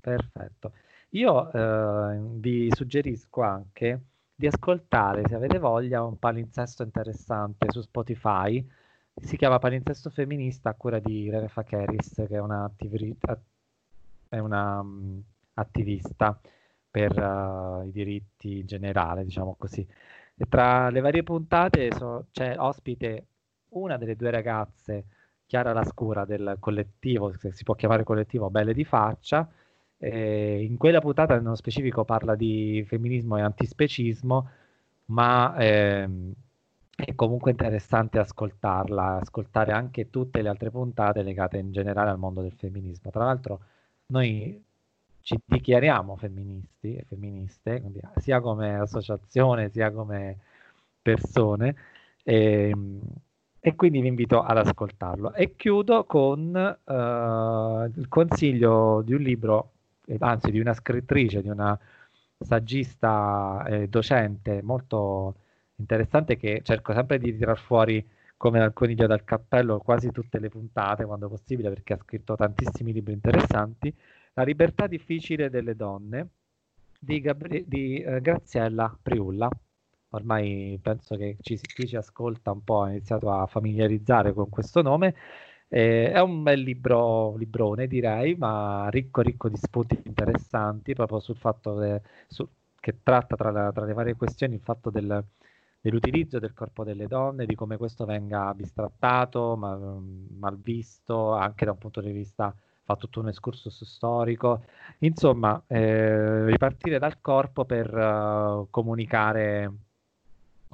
Perfetto. 0.00 0.72
Io 1.10 1.50
eh, 1.52 2.18
vi 2.18 2.68
suggerisco 2.74 3.40
anche 3.40 4.00
di 4.34 4.46
ascoltare, 4.46 5.22
se 5.28 5.34
avete 5.34 5.58
voglia, 5.58 6.02
un 6.02 6.18
palinsesto 6.18 6.82
interessante 6.82 7.70
su 7.70 7.80
Spotify. 7.80 8.66
Si 9.14 9.36
chiama 9.36 9.60
Palinsesto 9.60 10.10
Femminista 10.10 10.70
a 10.70 10.74
cura 10.74 10.98
di 10.98 11.30
Rene 11.30 11.48
Fakeris, 11.48 12.14
che 12.26 12.34
è 12.34 12.40
una, 12.40 12.64
attivi- 12.64 13.16
è 14.28 14.38
una 14.38 14.80
um, 14.80 15.22
attivista 15.54 16.38
per 16.90 17.16
uh, 17.16 17.86
i 17.86 17.92
diritti 17.92 18.58
in 18.60 18.66
generale, 18.66 19.24
diciamo 19.24 19.54
così. 19.56 19.86
E 20.36 20.46
tra 20.48 20.90
le 20.90 21.00
varie 21.00 21.22
puntate 21.22 21.92
so, 21.92 22.26
c'è 22.32 22.56
ospite 22.58 23.26
una 23.70 23.96
delle 23.96 24.16
due 24.16 24.30
ragazze, 24.30 25.04
Chiara 25.46 25.72
Lascura, 25.72 26.24
del 26.24 26.56
collettivo, 26.58 27.32
se 27.32 27.52
si 27.52 27.62
può 27.62 27.74
chiamare 27.74 28.02
collettivo 28.02 28.50
Belle 28.50 28.74
di 28.74 28.84
Faccia, 28.84 29.48
eh, 29.98 30.62
in 30.62 30.76
quella 30.76 31.00
puntata 31.00 31.38
nello 31.38 31.54
specifico 31.54 32.04
parla 32.04 32.34
di 32.34 32.84
femminismo 32.86 33.36
e 33.36 33.42
antispecismo, 33.42 34.48
ma 35.06 35.54
ehm, 35.58 36.32
è 36.96 37.14
comunque 37.14 37.50
interessante 37.50 38.18
ascoltarla, 38.18 39.20
ascoltare 39.20 39.72
anche 39.72 40.10
tutte 40.10 40.42
le 40.42 40.48
altre 40.48 40.70
puntate 40.70 41.22
legate 41.22 41.58
in 41.58 41.72
generale 41.72 42.10
al 42.10 42.18
mondo 42.18 42.40
del 42.42 42.52
femminismo. 42.52 43.10
Tra 43.10 43.24
l'altro 43.24 43.60
noi 44.06 44.62
ci 45.20 45.40
dichiariamo 45.44 46.16
femministi 46.16 46.94
e 46.96 47.04
femministe, 47.08 47.80
quindi, 47.80 48.00
sia 48.16 48.40
come 48.40 48.76
associazione 48.78 49.70
sia 49.70 49.90
come 49.90 50.38
persone, 51.02 51.76
e, 52.22 52.68
ehm, 52.70 53.00
e 53.60 53.74
quindi 53.76 54.00
vi 54.00 54.08
invito 54.08 54.42
ad 54.42 54.58
ascoltarlo. 54.58 55.32
E 55.34 55.56
chiudo 55.56 56.04
con 56.04 56.54
uh, 56.84 57.98
il 57.98 58.08
consiglio 58.08 59.00
di 59.02 59.14
un 59.14 59.22
libro 59.22 59.73
anzi 60.18 60.50
di 60.50 60.60
una 60.60 60.74
scrittrice, 60.74 61.42
di 61.42 61.48
una 61.48 61.78
saggista 62.38 63.64
eh, 63.66 63.88
docente 63.88 64.62
molto 64.62 65.36
interessante 65.76 66.36
che 66.36 66.60
cerco 66.62 66.92
sempre 66.92 67.18
di 67.18 67.36
tirar 67.36 67.58
fuori 67.58 68.06
come 68.36 68.58
dal 68.58 68.72
coniglio 68.72 69.06
dal 69.06 69.24
cappello 69.24 69.78
quasi 69.78 70.10
tutte 70.10 70.38
le 70.38 70.48
puntate 70.48 71.04
quando 71.04 71.28
possibile 71.28 71.70
perché 71.70 71.94
ha 71.94 71.98
scritto 71.98 72.36
tantissimi 72.36 72.92
libri 72.92 73.12
interessanti, 73.12 73.94
La 74.34 74.42
libertà 74.42 74.86
difficile 74.86 75.48
delle 75.48 75.76
donne 75.76 76.28
di, 76.98 77.20
Gabri- 77.20 77.64
di 77.66 77.98
eh, 78.02 78.20
Graziella 78.20 78.96
Priulla. 79.00 79.48
Ormai 80.10 80.78
penso 80.82 81.16
che 81.16 81.36
ci, 81.40 81.56
chi 81.56 81.86
ci 81.86 81.96
ascolta 81.96 82.52
un 82.52 82.62
po' 82.62 82.82
ha 82.82 82.90
iniziato 82.90 83.30
a 83.32 83.46
familiarizzare 83.46 84.32
con 84.32 84.48
questo 84.48 84.82
nome 84.82 85.14
eh, 85.74 86.12
è 86.12 86.20
un 86.20 86.44
bel 86.44 86.60
libro, 86.60 87.34
librone 87.36 87.88
direi, 87.88 88.36
ma 88.36 88.88
ricco 88.90 89.22
ricco 89.22 89.48
di 89.48 89.56
spunti 89.56 90.00
interessanti 90.04 90.94
proprio 90.94 91.18
sul 91.18 91.36
fatto 91.36 91.74
de, 91.74 92.00
su, 92.28 92.48
che 92.78 93.00
tratta 93.02 93.34
tra, 93.34 93.50
la, 93.50 93.72
tra, 93.72 93.84
le 93.84 93.92
varie 93.92 94.14
questioni 94.14 94.54
il 94.54 94.60
fatto 94.60 94.90
del, 94.90 95.24
dell'utilizzo 95.80 96.38
del 96.38 96.54
corpo 96.54 96.84
delle 96.84 97.08
donne, 97.08 97.44
di 97.44 97.56
come 97.56 97.76
questo 97.76 98.04
venga 98.04 98.54
bistrattato, 98.54 99.56
ma, 99.56 99.76
mal 100.38 100.56
visto, 100.58 101.32
anche 101.32 101.64
da 101.64 101.72
un 101.72 101.78
punto 101.78 102.00
di 102.00 102.12
vista 102.12 102.54
fa 102.84 102.94
tutto 102.94 103.18
un 103.18 103.28
excursus 103.28 103.84
storico, 103.84 104.62
insomma, 104.98 105.60
eh, 105.66 106.44
ripartire 106.44 107.00
dal 107.00 107.20
corpo 107.20 107.64
per 107.64 107.92
uh, 107.92 108.68
comunicare 108.70 109.72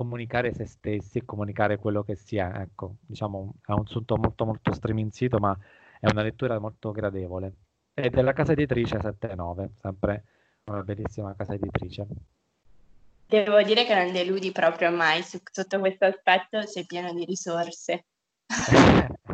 comunicare 0.01 0.55
se 0.55 0.65
stessi 0.65 1.19
e 1.19 1.25
comunicare 1.27 1.77
quello 1.77 2.03
che 2.03 2.15
si 2.15 2.39
è. 2.39 2.51
Ecco, 2.55 2.95
diciamo, 3.03 3.57
è 3.67 3.73
un 3.73 3.87
sunto 3.87 4.17
molto 4.17 4.47
molto 4.47 4.73
striminzito, 4.73 5.37
ma 5.37 5.55
è 6.01 6.09
una 6.11 6.23
lettura 6.23 6.59
molto 6.59 6.91
gradevole. 6.91 7.53
È 7.93 8.09
della 8.09 8.33
casa 8.33 8.53
editrice 8.53 8.97
7-9, 8.97 9.69
sempre 9.79 10.25
una 10.65 10.83
bellissima 10.83 11.35
casa 11.35 11.53
editrice. 11.53 12.07
Devo 13.27 13.63
dire 13.63 13.85
che 13.85 13.95
non 13.95 14.11
deludi 14.11 14.53
proprio 14.53 14.91
mai 14.91 15.23
su, 15.23 15.39
sotto 15.53 15.79
questo 15.79 16.07
aspetto, 16.07 16.63
sei 16.63 16.87
pieno 16.87 17.13
di 17.13 17.27
risorse. 17.27 18.07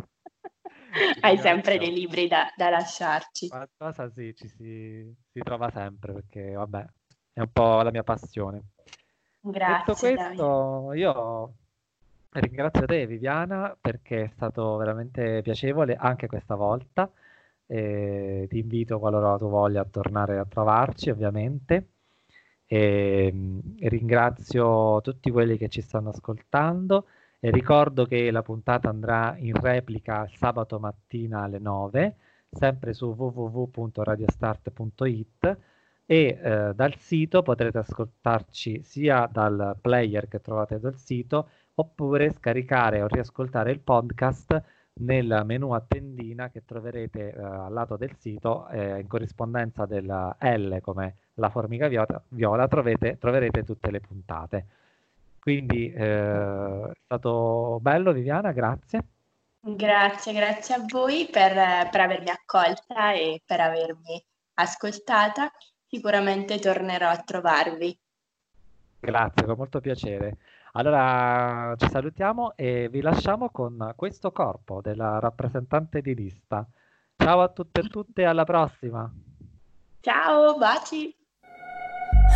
Hai 1.21 1.37
sempre 1.37 1.77
dei 1.77 1.93
libri 1.93 2.27
da, 2.27 2.51
da 2.57 2.69
lasciarci. 2.69 3.47
Qualcosa 3.47 4.09
sì, 4.09 4.35
ci 4.35 4.49
si, 4.49 5.15
si 5.31 5.39
trova 5.39 5.71
sempre 5.71 6.11
perché, 6.11 6.51
vabbè, 6.51 6.85
è 7.31 7.39
un 7.39 7.51
po' 7.53 7.81
la 7.83 7.91
mia 7.91 8.03
passione. 8.03 8.71
Grazie. 9.39 9.77
Detto 9.77 9.93
questo, 10.25 10.85
dai. 10.89 10.99
io 10.99 11.53
ringrazio 12.31 12.85
te 12.85 13.07
Viviana 13.07 13.75
perché 13.79 14.23
è 14.23 14.31
stato 14.35 14.75
veramente 14.77 15.41
piacevole 15.41 15.95
anche 15.95 16.27
questa 16.27 16.55
volta. 16.55 17.09
E 17.69 18.47
ti 18.49 18.59
invito 18.59 18.99
qualora 18.99 19.37
tu 19.37 19.49
voglia 19.49 19.81
a 19.81 19.85
tornare 19.85 20.37
a 20.37 20.45
trovarci 20.45 21.09
ovviamente. 21.09 21.87
E, 22.65 23.33
e 23.79 23.89
ringrazio 23.89 25.01
tutti 25.01 25.31
quelli 25.31 25.57
che 25.57 25.69
ci 25.69 25.81
stanno 25.81 26.09
ascoltando 26.09 27.05
e 27.39 27.51
ricordo 27.51 28.05
che 28.05 28.31
la 28.31 28.41
puntata 28.41 28.89
andrà 28.89 29.35
in 29.37 29.53
replica 29.53 30.27
sabato 30.35 30.79
mattina 30.79 31.43
alle 31.43 31.59
9 31.59 32.15
sempre 32.49 32.93
su 32.93 33.13
www.radiostart.it 33.15 35.57
e 36.09 36.39
eh, 36.41 36.71
dal 36.73 36.95
sito 36.97 37.43
potrete 37.43 37.79
ascoltarci 37.79 38.81
sia 38.81 39.29
dal 39.29 39.75
player 39.81 40.29
che 40.29 40.39
trovate 40.39 40.79
dal 40.79 40.95
sito 40.95 41.49
oppure 41.75 42.31
scaricare 42.31 43.01
o 43.01 43.07
riascoltare 43.07 43.71
il 43.71 43.81
podcast 43.81 44.63
nel 44.99 45.41
menu 45.43 45.71
a 45.73 45.83
tendina 45.85 46.49
che 46.49 46.63
troverete 46.65 47.33
eh, 47.33 47.41
al 47.41 47.73
lato 47.73 47.97
del 47.97 48.15
sito 48.17 48.69
eh, 48.69 49.01
in 49.01 49.07
corrispondenza 49.07 49.85
della 49.85 50.35
L 50.39 50.79
come 50.81 51.15
la 51.35 51.49
formica 51.49 51.89
viola, 52.29 52.67
trovete, 52.69 53.17
troverete 53.19 53.65
tutte 53.65 53.91
le 53.91 53.99
puntate. 53.99 54.65
Quindi 55.39 55.91
eh, 55.91 56.89
è 56.89 56.91
stato 57.03 57.79
bello 57.81 58.13
Viviana, 58.13 58.53
grazie. 58.53 59.01
Grazie, 59.59 60.33
grazie 60.33 60.75
a 60.75 60.85
voi 60.87 61.27
per, 61.29 61.53
per 61.91 61.99
avermi 61.99 62.29
accolta 62.29 63.11
e 63.11 63.41
per 63.45 63.59
avermi 63.59 64.23
ascoltata 64.53 65.51
sicuramente 65.89 66.59
tornerò 66.59 67.09
a 67.09 67.17
trovarvi. 67.17 67.97
Grazie, 68.99 69.45
con 69.45 69.55
molto 69.57 69.79
piacere. 69.79 70.37
Allora 70.73 71.73
ci 71.77 71.87
salutiamo 71.89 72.53
e 72.55 72.87
vi 72.89 73.01
lasciamo 73.01 73.49
con 73.49 73.93
questo 73.95 74.31
corpo 74.31 74.81
della 74.81 75.19
rappresentante 75.19 76.01
di 76.01 76.13
lista. 76.13 76.67
Ciao 77.15 77.41
a 77.41 77.47
tutte 77.49 77.81
e 77.81 77.87
tutte, 77.87 78.25
alla 78.25 78.43
prossima. 78.43 79.11
Ciao, 80.01 80.57
baci. 80.57 81.15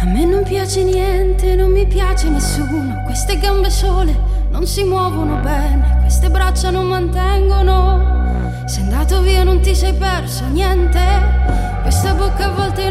A 0.01 0.05
me 0.05 0.25
non 0.25 0.43
piace 0.43 0.83
niente, 0.83 1.55
non 1.55 1.71
mi 1.71 1.85
piace 1.85 2.29
nessuno. 2.29 3.03
Queste 3.03 3.37
gambe 3.37 3.69
sole 3.69 4.13
non 4.49 4.65
si 4.65 4.83
muovono 4.83 5.39
bene, 5.41 5.99
queste 5.99 6.29
braccia 6.29 6.71
non 6.71 6.87
mantengono. 6.87 8.65
Sei 8.65 8.83
andato 8.83 9.21
via, 9.21 9.43
non 9.43 9.61
ti 9.61 9.75
sei 9.75 9.93
perso 9.93 10.47
niente. 10.47 10.99
Questa 11.81 12.15
bocca 12.15 12.45
a 12.45 12.53
volte 12.53 12.89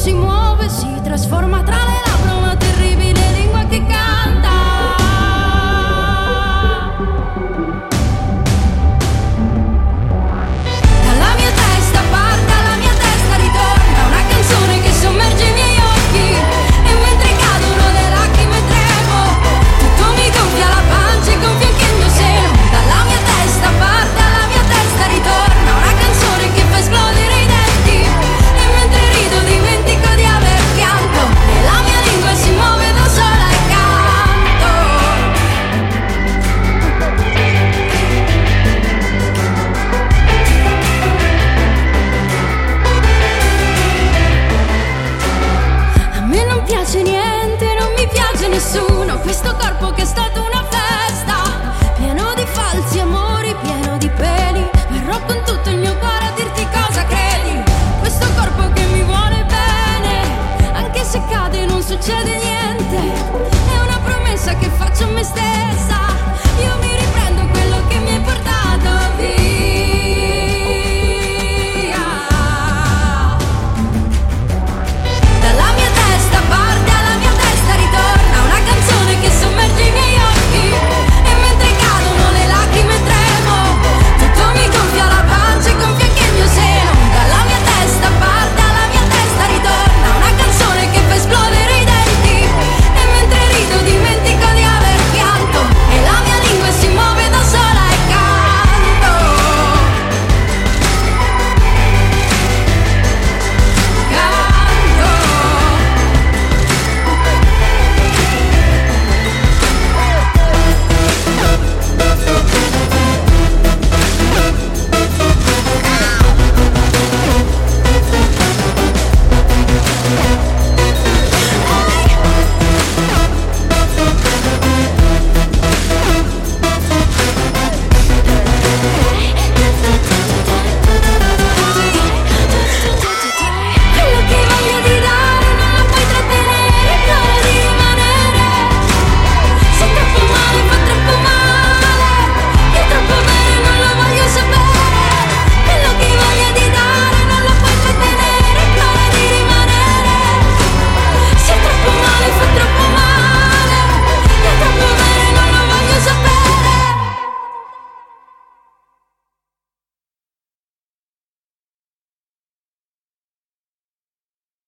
quando 0.00 0.39
si 0.39 0.39